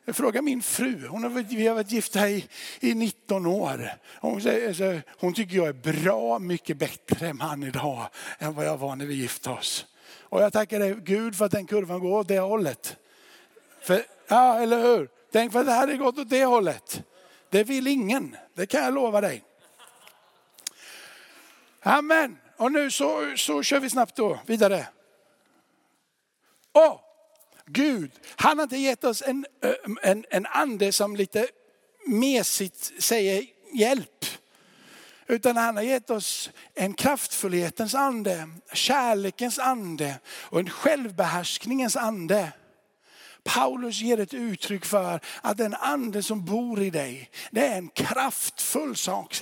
Jag 0.05 0.17
frågar 0.17 0.43
min 0.43 0.63
fru, 0.63 1.07
hon 1.09 1.23
har 1.23 1.31
vi 1.31 1.67
har 1.67 1.75
varit 1.75 1.93
gifta 1.93 2.29
i, 2.29 2.49
i 2.81 2.95
19 2.95 3.47
år. 3.47 3.91
Hon, 4.21 4.43
säger, 4.43 5.03
hon 5.09 5.35
tycker 5.35 5.57
jag 5.57 5.67
är 5.67 5.73
bra 5.73 6.39
mycket 6.39 6.77
bättre 6.77 7.33
man 7.33 7.63
idag 7.63 8.09
än 8.39 8.55
vad 8.55 8.67
jag 8.67 8.77
var 8.77 8.97
när 8.97 9.07
vi 9.07 9.15
gifte 9.15 9.51
oss. 9.51 9.87
Och 10.21 10.43
jag 10.43 10.53
tackar 10.53 10.79
dig 10.79 10.97
Gud 11.05 11.37
för 11.37 11.45
att 11.45 11.53
den 11.53 11.67
kurvan 11.67 12.01
går 12.01 12.19
åt 12.19 12.29
det 12.29 12.39
hållet. 12.39 12.97
För, 13.81 14.03
ja, 14.29 14.59
eller 14.61 14.83
hur? 14.83 15.09
Tänk 15.33 15.53
för 15.53 15.61
att 15.61 15.67
det 15.67 15.73
hade 15.73 15.97
gått 15.97 16.19
åt 16.19 16.31
det 16.31 16.45
hållet. 16.45 17.03
Det 17.51 17.65
vill 17.65 17.87
ingen, 17.87 18.37
det 18.55 18.67
kan 18.67 18.85
jag 18.85 18.95
lova 18.95 19.21
dig. 19.21 19.45
Amen. 21.81 22.39
Och 22.57 22.73
nu 22.73 22.91
så, 22.91 23.35
så 23.37 23.63
kör 23.63 23.81
vi 23.81 23.91
snabbt 23.91 24.17
då 24.17 24.39
vidare. 24.47 24.87
Och 26.73 27.01
Gud, 27.67 28.11
han 28.37 28.59
har 28.59 28.63
inte 28.63 28.77
gett 28.77 29.05
oss 29.05 29.23
en, 29.23 29.47
en, 30.03 30.25
en 30.31 30.47
ande 30.47 30.93
som 30.93 31.17
lite 31.17 31.49
mesigt 32.07 33.03
säger 33.03 33.45
hjälp. 33.75 34.25
Utan 35.27 35.57
han 35.57 35.77
har 35.77 35.83
gett 35.83 36.11
oss 36.11 36.51
en 36.75 36.95
kraftfullhetens 36.95 37.95
ande, 37.95 38.49
kärlekens 38.73 39.59
ande 39.59 40.15
och 40.29 40.61
en 40.61 40.71
självbehärskningens 40.71 41.97
ande. 41.97 42.53
Paulus 43.47 44.01
ger 44.01 44.21
ett 44.21 44.35
uttryck 44.35 44.85
för 44.85 45.21
att 45.43 45.57
den 45.57 45.75
ande 45.75 46.23
som 46.23 46.45
bor 46.45 46.83
i 46.83 46.91
dig, 46.91 47.31
det 47.51 47.67
är 47.67 47.79
en 47.79 47.89
kraftfull 47.89 48.97
sak. 48.97 49.35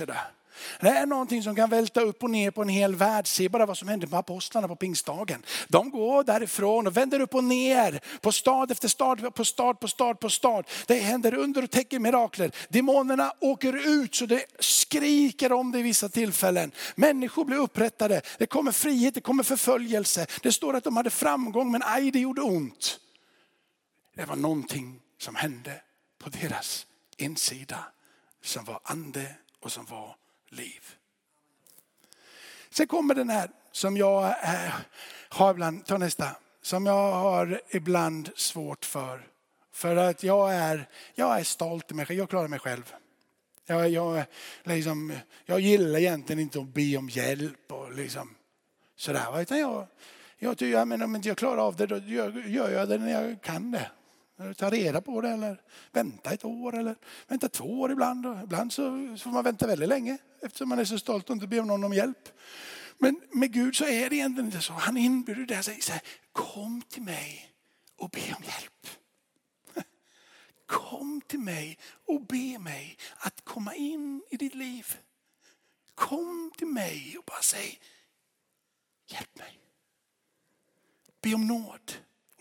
Det 0.81 0.88
är 0.88 1.07
någonting 1.07 1.43
som 1.43 1.57
kan 1.57 1.71
välta 1.71 2.01
upp 2.01 2.23
och 2.23 2.31
ner 2.31 2.51
på 2.51 2.62
en 2.62 2.69
hel 2.69 2.95
värld. 2.95 3.27
Se 3.27 3.49
bara 3.49 3.67
vad 3.67 3.79
som 3.79 3.88
hände 3.88 4.07
med 4.07 4.19
apostlarna 4.19 4.69
på 4.69 4.77
pingstdagen. 4.77 5.43
De 5.69 5.90
går 5.90 6.25
därifrån 6.25 6.87
och 6.87 6.97
vänder 6.97 7.21
upp 7.21 7.35
och 7.35 7.45
ner 7.45 8.01
på 8.21 8.33
stad 8.33 8.71
efter 8.71 8.88
stad, 8.88 9.35
på 9.35 9.45
stad, 9.45 9.81
på 9.81 9.88
stad, 9.88 10.21
på 10.21 10.31
stad. 10.31 10.67
Det 10.87 10.95
händer 10.95 11.35
under 11.35 11.62
och 11.62 11.71
täcker 11.71 11.99
mirakler. 11.99 12.51
Demonerna 12.69 13.33
åker 13.40 14.03
ut 14.03 14.14
så 14.14 14.27
det 14.27 14.45
skriker 14.59 15.53
om 15.53 15.73
det 15.73 15.79
i 15.79 15.83
vissa 15.83 16.09
tillfällen. 16.09 16.73
Människor 16.95 17.45
blir 17.45 17.59
upprättade. 17.59 18.21
Det 18.38 18.47
kommer 18.47 18.73
frihet, 18.73 19.14
det 19.14 19.21
kommer 19.21 19.43
förföljelse. 19.43 20.27
Det 20.43 20.53
står 20.53 20.77
att 20.77 20.85
de 20.85 20.97
hade 20.97 21.11
framgång 21.11 21.71
men 21.71 21.83
aj 21.85 22.11
det 22.11 22.19
gjorde 22.19 22.43
ont. 22.43 22.99
Det 24.14 24.24
var 24.24 24.37
någonting 24.37 25.00
som 25.18 25.35
hände 25.35 25.83
på 26.18 26.29
deras 26.29 26.87
insida 27.16 27.85
som 28.42 28.64
var 28.64 28.81
ande 28.83 29.35
och 29.61 29.72
som 29.72 29.85
var 29.85 30.16
liv. 30.48 30.94
Sen 32.70 32.87
kommer 32.87 33.14
den 33.14 33.31
här 33.31 33.50
som 33.72 33.96
jag 33.96 34.24
eh, 34.24 34.74
har 35.29 35.50
ibland, 35.50 35.87
ta 35.87 35.98
nästa, 35.98 36.37
som 36.62 36.87
jag 36.87 37.12
har 37.12 37.61
ibland 37.70 38.31
svårt 38.37 38.85
för. 38.85 39.27
För 39.72 39.96
att 39.96 40.22
jag 40.22 40.55
är, 40.55 40.88
jag 41.14 41.40
är 41.40 41.44
stolt 41.44 41.90
i 41.90 41.94
mig 41.94 42.07
själv, 42.07 42.18
jag 42.18 42.31
klarar 42.31 42.48
mig 42.48 42.59
själv. 42.59 42.94
Jag, 43.66 43.88
jag, 43.88 44.24
liksom, 44.62 45.12
jag 45.44 45.61
gillar 45.61 45.98
egentligen 45.98 46.40
inte 46.40 46.61
att 46.61 46.74
be 46.74 46.96
om 46.96 47.09
hjälp 47.09 47.72
och 47.72 47.92
liksom 47.92 48.35
sådär. 48.96 49.40
Utan 49.40 49.59
jag, 49.59 49.87
jag, 50.38 50.62
jag 50.62 50.88
men 50.88 51.03
om 51.03 51.16
inte 51.16 51.29
jag 51.29 51.38
klarar 51.38 51.66
av 51.66 51.77
det 51.77 51.87
då 51.87 51.96
gör, 51.96 52.44
gör 52.46 52.70
jag 52.70 52.88
det 52.88 52.98
när 52.98 53.22
jag 53.22 53.42
kan 53.42 53.70
det. 53.70 53.90
Ta 54.57 54.70
reda 54.70 55.01
på 55.01 55.20
det 55.20 55.29
eller 55.29 55.61
vänta 55.92 56.33
ett 56.33 56.44
år 56.44 56.79
eller 56.79 56.97
vänta 57.27 57.49
två 57.49 57.81
år 57.81 57.92
ibland. 57.92 58.27
Ibland 58.44 58.73
så, 58.73 58.83
får 59.23 59.31
man 59.31 59.44
vänta 59.44 59.66
väldigt 59.66 59.88
länge 59.88 60.18
eftersom 60.42 60.68
man 60.68 60.79
är 60.79 60.85
så 60.85 60.99
stolt 60.99 61.31
och 61.31 61.35
inte 61.35 61.47
ber 61.47 61.62
någon 61.62 61.85
om 61.85 61.92
hjälp. 61.92 62.29
Men 62.99 63.20
med 63.33 63.53
Gud 63.53 63.77
så 63.77 63.85
är 63.85 64.11
det 64.11 64.16
egentligen 64.16 64.47
inte 64.47 64.61
så. 64.61 64.73
Han 64.73 64.97
inbjuder 64.97 65.47
dig 65.47 65.59
och 65.59 65.64
säger 65.64 65.81
så 65.81 65.92
här, 65.92 66.03
kom 66.33 66.83
till 66.83 67.03
mig 67.03 67.51
och 67.97 68.11
be 68.11 68.35
om 68.37 68.42
hjälp. 68.42 68.87
Kom 70.66 71.20
till 71.20 71.40
mig 71.40 71.79
och 72.07 72.27
be 72.27 72.59
mig 72.59 72.99
att 73.16 73.44
komma 73.44 73.75
in 73.75 74.23
i 74.31 74.37
ditt 74.37 74.55
liv. 74.55 74.97
Kom 75.94 76.53
till 76.57 76.66
mig 76.66 77.16
och 77.18 77.25
bara 77.25 77.42
säg, 77.42 77.81
hjälp 79.07 79.38
mig. 79.38 79.59
Be 81.23 81.35
om 81.35 81.47
nåd 81.47 81.92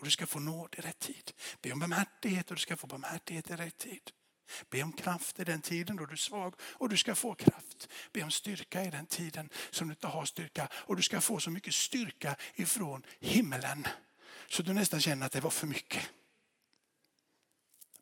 och 0.04 0.06
du 0.06 0.10
ska 0.12 0.26
få 0.26 0.40
nåd 0.40 0.74
i 0.78 0.80
rätt 0.80 0.98
tid. 0.98 1.32
Be 1.60 1.72
om 1.72 1.78
barmhärtighet 1.78 2.50
och 2.50 2.56
du 2.56 2.60
ska 2.60 2.76
få 2.76 2.86
barmhärtighet 2.86 3.50
i 3.50 3.56
rätt 3.56 3.78
tid. 3.78 4.10
Be 4.70 4.82
om 4.82 4.92
kraft 4.92 5.40
i 5.40 5.44
den 5.44 5.60
tiden 5.60 5.96
då 5.96 6.06
du 6.06 6.12
är 6.12 6.16
svag 6.16 6.54
och 6.60 6.88
du 6.88 6.96
ska 6.96 7.14
få 7.14 7.34
kraft. 7.34 7.88
Be 8.12 8.22
om 8.22 8.30
styrka 8.30 8.84
i 8.84 8.90
den 8.90 9.06
tiden 9.06 9.50
som 9.70 9.88
du 9.88 9.92
inte 9.92 10.06
har 10.06 10.24
styrka 10.24 10.68
och 10.72 10.96
du 10.96 11.02
ska 11.02 11.20
få 11.20 11.40
så 11.40 11.50
mycket 11.50 11.74
styrka 11.74 12.36
ifrån 12.54 13.02
himmelen 13.20 13.86
så 14.48 14.62
du 14.62 14.72
nästan 14.72 15.00
känner 15.00 15.26
att 15.26 15.32
det 15.32 15.40
var 15.40 15.50
för 15.50 15.66
mycket. 15.66 16.10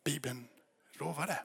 Bibeln 0.03 0.47
lovar 0.93 1.27
det. 1.27 1.43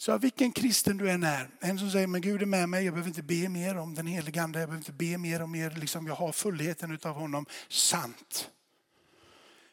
Så 0.00 0.18
vilken 0.18 0.52
kristen 0.52 0.96
du 0.96 1.10
än 1.10 1.22
är, 1.22 1.50
en 1.60 1.78
som 1.78 1.90
säger 1.90 2.06
men 2.06 2.20
Gud 2.20 2.42
är 2.42 2.46
med 2.46 2.68
mig, 2.68 2.84
jag 2.84 2.94
behöver 2.94 3.08
inte 3.08 3.22
be 3.22 3.48
mer 3.48 3.76
om 3.76 3.94
den 3.94 4.06
helige 4.06 4.42
Ande, 4.42 4.60
jag 4.60 4.68
behöver 4.68 4.80
inte 4.80 4.92
be 4.92 5.18
mer 5.18 5.42
om 5.42 5.50
mer, 5.50 5.70
liksom, 5.70 6.06
jag 6.06 6.14
har 6.14 6.32
fullheten 6.32 6.98
av 7.02 7.14
honom. 7.14 7.46
Sant. 7.68 8.50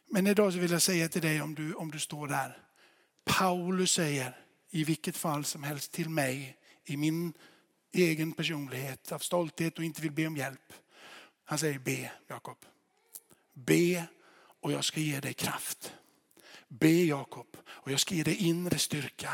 Men 0.10 0.28
idag 0.28 0.54
så 0.54 0.60
vill 0.60 0.72
jag 0.72 0.82
säga 0.82 1.10
till 1.10 1.22
dig 1.22 1.42
om 1.42 1.56
du, 1.56 1.74
om 1.74 1.92
du 1.92 2.00
står 2.00 2.28
där. 2.28 2.58
Paulus 3.26 3.92
säger 3.92 4.38
i 4.70 4.84
vilket 4.84 5.18
fall 5.18 5.46
som 5.46 5.64
helst 5.64 5.92
till 5.92 6.10
mig 6.10 6.58
i 6.86 6.98
min 6.98 7.34
egen 7.94 8.32
personlighet 8.32 9.12
av 9.12 9.20
stolthet 9.20 9.78
och 9.78 9.84
inte 9.84 10.02
vill 10.02 10.12
be 10.12 10.28
om 10.28 10.38
hjälp. 10.38 10.74
Han 11.44 11.60
säger 11.60 11.80
be 11.80 12.12
Jakob. 12.28 12.58
Be 13.54 14.06
och 14.62 14.72
jag 14.72 14.84
ska 14.84 15.00
ge 15.00 15.20
dig 15.20 15.34
kraft. 15.34 15.94
Be 16.68 17.06
Jakob 17.06 17.58
och 17.68 17.92
jag 17.92 18.00
ska 18.00 18.16
ge 18.16 18.24
dig 18.24 18.36
inre 18.36 18.78
styrka. 18.78 19.32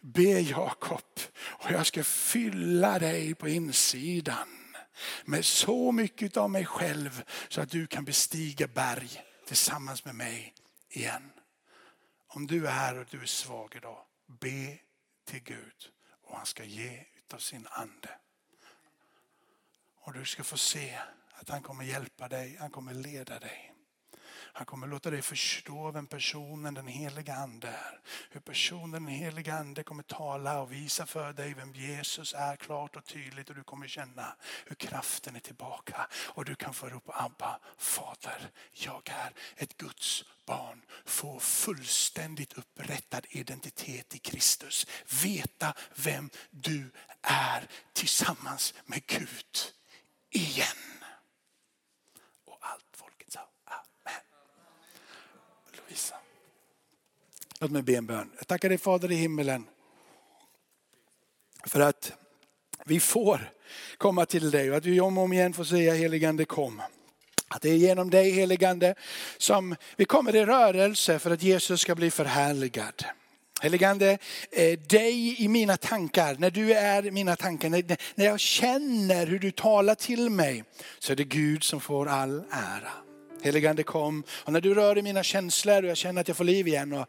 Be 0.00 0.40
Jakob 0.40 1.20
och 1.40 1.70
jag 1.70 1.86
ska 1.86 2.04
fylla 2.04 2.98
dig 2.98 3.34
på 3.34 3.48
insidan 3.48 4.48
med 5.24 5.44
så 5.44 5.92
mycket 5.92 6.36
av 6.36 6.50
mig 6.50 6.66
själv 6.66 7.22
så 7.48 7.60
att 7.60 7.70
du 7.70 7.86
kan 7.86 8.04
bestiga 8.04 8.66
berg 8.66 9.22
tillsammans 9.46 10.04
med 10.04 10.14
mig 10.14 10.54
igen. 10.90 11.30
Om 12.26 12.46
du 12.46 12.66
är 12.66 12.70
här 12.70 12.98
och 12.98 13.06
du 13.10 13.22
är 13.22 13.26
svag 13.26 13.76
idag, 13.76 14.04
be 14.40 14.78
till 15.24 15.42
Gud 15.42 15.90
och 16.22 16.36
han 16.36 16.46
ska 16.46 16.64
ge 16.64 17.04
utav 17.18 17.38
sin 17.38 17.66
ande. 17.70 18.10
Och 19.96 20.12
du 20.12 20.24
ska 20.24 20.44
få 20.44 20.56
se 20.56 20.98
att 21.32 21.48
han 21.48 21.62
kommer 21.62 21.84
hjälpa 21.84 22.28
dig, 22.28 22.56
han 22.60 22.70
kommer 22.70 22.94
leda 22.94 23.38
dig. 23.38 23.74
Han 24.52 24.66
kommer 24.66 24.86
låta 24.86 25.10
dig 25.10 25.22
förstå 25.22 25.90
vem 25.90 26.06
personen 26.06 26.74
den 26.74 26.86
heliga 26.86 27.34
ande 27.34 27.68
är. 27.68 28.00
Hur 28.30 28.40
personen 28.40 28.90
den 28.90 29.06
heliga 29.06 29.54
ande 29.54 29.82
kommer 29.82 30.02
tala 30.02 30.60
och 30.60 30.72
visa 30.72 31.06
för 31.06 31.32
dig 31.32 31.54
vem 31.54 31.72
Jesus 31.72 32.34
är 32.34 32.56
klart 32.56 32.96
och 32.96 33.04
tydligt 33.04 33.50
och 33.50 33.56
du 33.56 33.62
kommer 33.62 33.88
känna 33.88 34.36
hur 34.66 34.76
kraften 34.76 35.36
är 35.36 35.40
tillbaka 35.40 36.06
och 36.14 36.44
du 36.44 36.54
kan 36.54 36.74
få 36.74 36.88
ropa 36.88 37.12
Abba, 37.16 37.58
Fader, 37.78 38.50
jag 38.72 39.08
är 39.08 39.32
ett 39.56 39.76
Guds 39.76 40.24
barn. 40.46 40.82
Få 41.04 41.40
fullständigt 41.40 42.52
upprättad 42.52 43.26
identitet 43.28 44.14
i 44.14 44.18
Kristus. 44.18 44.86
Veta 45.22 45.74
vem 45.94 46.30
du 46.50 46.90
är 47.22 47.68
tillsammans 47.92 48.74
med 48.86 49.06
Gud 49.06 49.56
igen. 50.30 50.99
Visa. 55.90 56.14
Låt 57.60 57.70
mig 57.70 57.82
be 57.82 57.96
en 57.96 58.06
bön. 58.06 58.30
Jag 58.36 58.46
tackar 58.46 58.68
dig 58.68 58.78
Fader 58.78 59.12
i 59.12 59.14
himmelen 59.14 59.64
för 61.66 61.80
att 61.80 62.12
vi 62.84 63.00
får 63.00 63.52
komma 63.98 64.26
till 64.26 64.50
dig 64.50 64.70
och 64.70 64.76
att 64.76 64.84
vi 64.84 65.00
om 65.00 65.18
och 65.18 65.24
om 65.24 65.32
igen 65.32 65.52
får 65.52 65.64
säga 65.64 65.94
heligande 65.94 66.44
kom. 66.44 66.82
Att 67.48 67.62
det 67.62 67.70
är 67.70 67.76
genom 67.76 68.10
dig 68.10 68.30
heligande 68.30 68.94
som 69.38 69.76
vi 69.96 70.04
kommer 70.04 70.36
i 70.36 70.44
rörelse 70.44 71.18
för 71.18 71.30
att 71.30 71.42
Jesus 71.42 71.80
ska 71.80 71.94
bli 71.94 72.10
förhärligad. 72.10 73.04
Heligande, 73.62 74.18
eh, 74.50 74.78
dig 74.78 75.42
i 75.44 75.48
mina 75.48 75.76
tankar, 75.76 76.36
när 76.38 76.50
du 76.50 76.72
är 76.72 77.06
i 77.06 77.10
mina 77.10 77.36
tankar, 77.36 77.68
när 78.14 78.24
jag 78.24 78.40
känner 78.40 79.26
hur 79.26 79.38
du 79.38 79.50
talar 79.50 79.94
till 79.94 80.30
mig 80.30 80.64
så 80.98 81.12
är 81.12 81.16
det 81.16 81.24
Gud 81.24 81.64
som 81.64 81.80
får 81.80 82.08
all 82.08 82.44
ära. 82.50 83.09
Heligande 83.44 83.82
kom 83.82 84.24
och 84.30 84.52
när 84.52 84.60
du 84.60 84.74
rör 84.74 84.98
i 84.98 85.02
mina 85.02 85.22
känslor 85.22 85.82
och 85.82 85.88
jag 85.88 85.96
känner 85.96 86.20
att 86.20 86.28
jag 86.28 86.36
får 86.36 86.44
liv 86.44 86.68
igen. 86.68 86.92
Och 86.92 87.08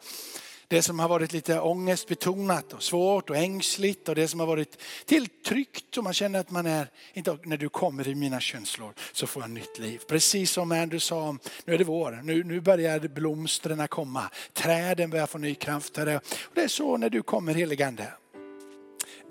det 0.71 0.81
som 0.81 0.99
har 0.99 1.07
varit 1.07 1.33
lite 1.33 1.59
ångestbetonat 1.59 2.73
och 2.73 2.83
svårt 2.83 3.29
och 3.29 3.35
ängsligt 3.35 4.09
och 4.09 4.15
det 4.15 4.27
som 4.27 4.39
har 4.39 4.47
varit 4.47 4.77
tilltryckt 5.05 5.97
och 5.97 6.03
man 6.03 6.13
känner 6.13 6.39
att 6.39 6.51
man 6.51 6.65
är, 6.65 6.87
inte 7.13 7.37
när 7.43 7.57
du 7.57 7.69
kommer 7.69 8.07
i 8.07 8.15
mina 8.15 8.39
känslor 8.39 8.93
så 9.13 9.27
får 9.27 9.43
jag 9.43 9.49
nytt 9.49 9.79
liv. 9.79 10.01
Precis 10.07 10.51
som 10.51 10.71
Andrew 10.71 10.99
sa, 10.99 11.37
nu 11.65 11.73
är 11.73 11.77
det 11.77 11.83
vår, 11.83 12.21
nu, 12.23 12.43
nu 12.43 12.61
börjar 12.61 12.99
blomstren 12.99 13.87
komma, 13.87 14.29
träden 14.53 15.09
börjar 15.09 15.27
få 15.27 15.37
ny 15.37 15.55
kraft. 15.55 15.97
Och 15.97 16.05
det 16.05 16.21
är 16.63 16.67
så 16.67 16.97
när 16.97 17.09
du 17.09 17.21
kommer 17.21 17.53
heligande. 17.53 18.07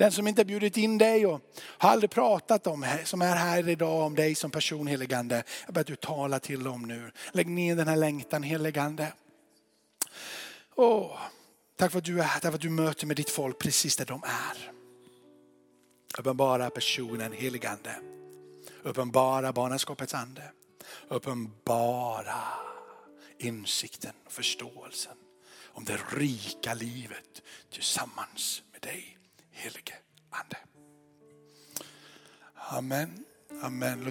Den 0.00 0.12
som 0.12 0.26
inte 0.26 0.44
bjudit 0.44 0.76
in 0.76 0.98
dig 0.98 1.26
och 1.26 1.40
har 1.62 1.90
aldrig 1.90 2.10
pratat 2.10 2.66
om, 2.66 2.86
som 3.04 3.22
är 3.22 3.36
här 3.36 3.68
idag 3.68 4.06
om 4.06 4.14
dig 4.14 4.34
som 4.34 4.50
person 4.50 4.86
heligande. 4.86 5.42
Jag 5.66 5.74
ber 5.74 5.80
att 5.80 5.86
du 5.86 5.96
talar 5.96 6.38
till 6.38 6.64
dem 6.64 6.82
nu. 6.82 7.12
Lägg 7.32 7.46
ner 7.46 7.76
den 7.76 7.88
här 7.88 7.96
längtan 7.96 8.42
heligande. 8.42 9.12
Åh, 10.74 11.18
tack 11.76 11.92
för 11.92 11.98
att 11.98 12.04
du 12.04 12.18
är 12.18 12.22
här, 12.22 12.40
tack 12.40 12.50
för 12.50 12.54
att 12.54 12.60
du 12.60 12.70
möter 12.70 13.06
med 13.06 13.16
ditt 13.16 13.30
folk 13.30 13.58
precis 13.58 13.96
där 13.96 14.06
de 14.06 14.22
är. 14.24 14.72
Uppenbara 16.18 16.70
personen 16.70 17.32
heligande. 17.32 17.94
Uppenbara 18.82 19.52
barnaskapets 19.52 20.14
ande. 20.14 20.42
Uppenbara 21.08 22.42
insikten 23.38 24.12
och 24.26 24.32
förståelsen 24.32 25.16
om 25.66 25.84
det 25.84 25.98
rika 26.10 26.74
livet 26.74 27.42
tillsammans 27.70 28.62
med 28.72 28.80
dig 28.82 29.19
helige 29.60 29.94
Ande. 30.30 30.56
Amen. 32.70 33.26
Amen. 33.62 34.02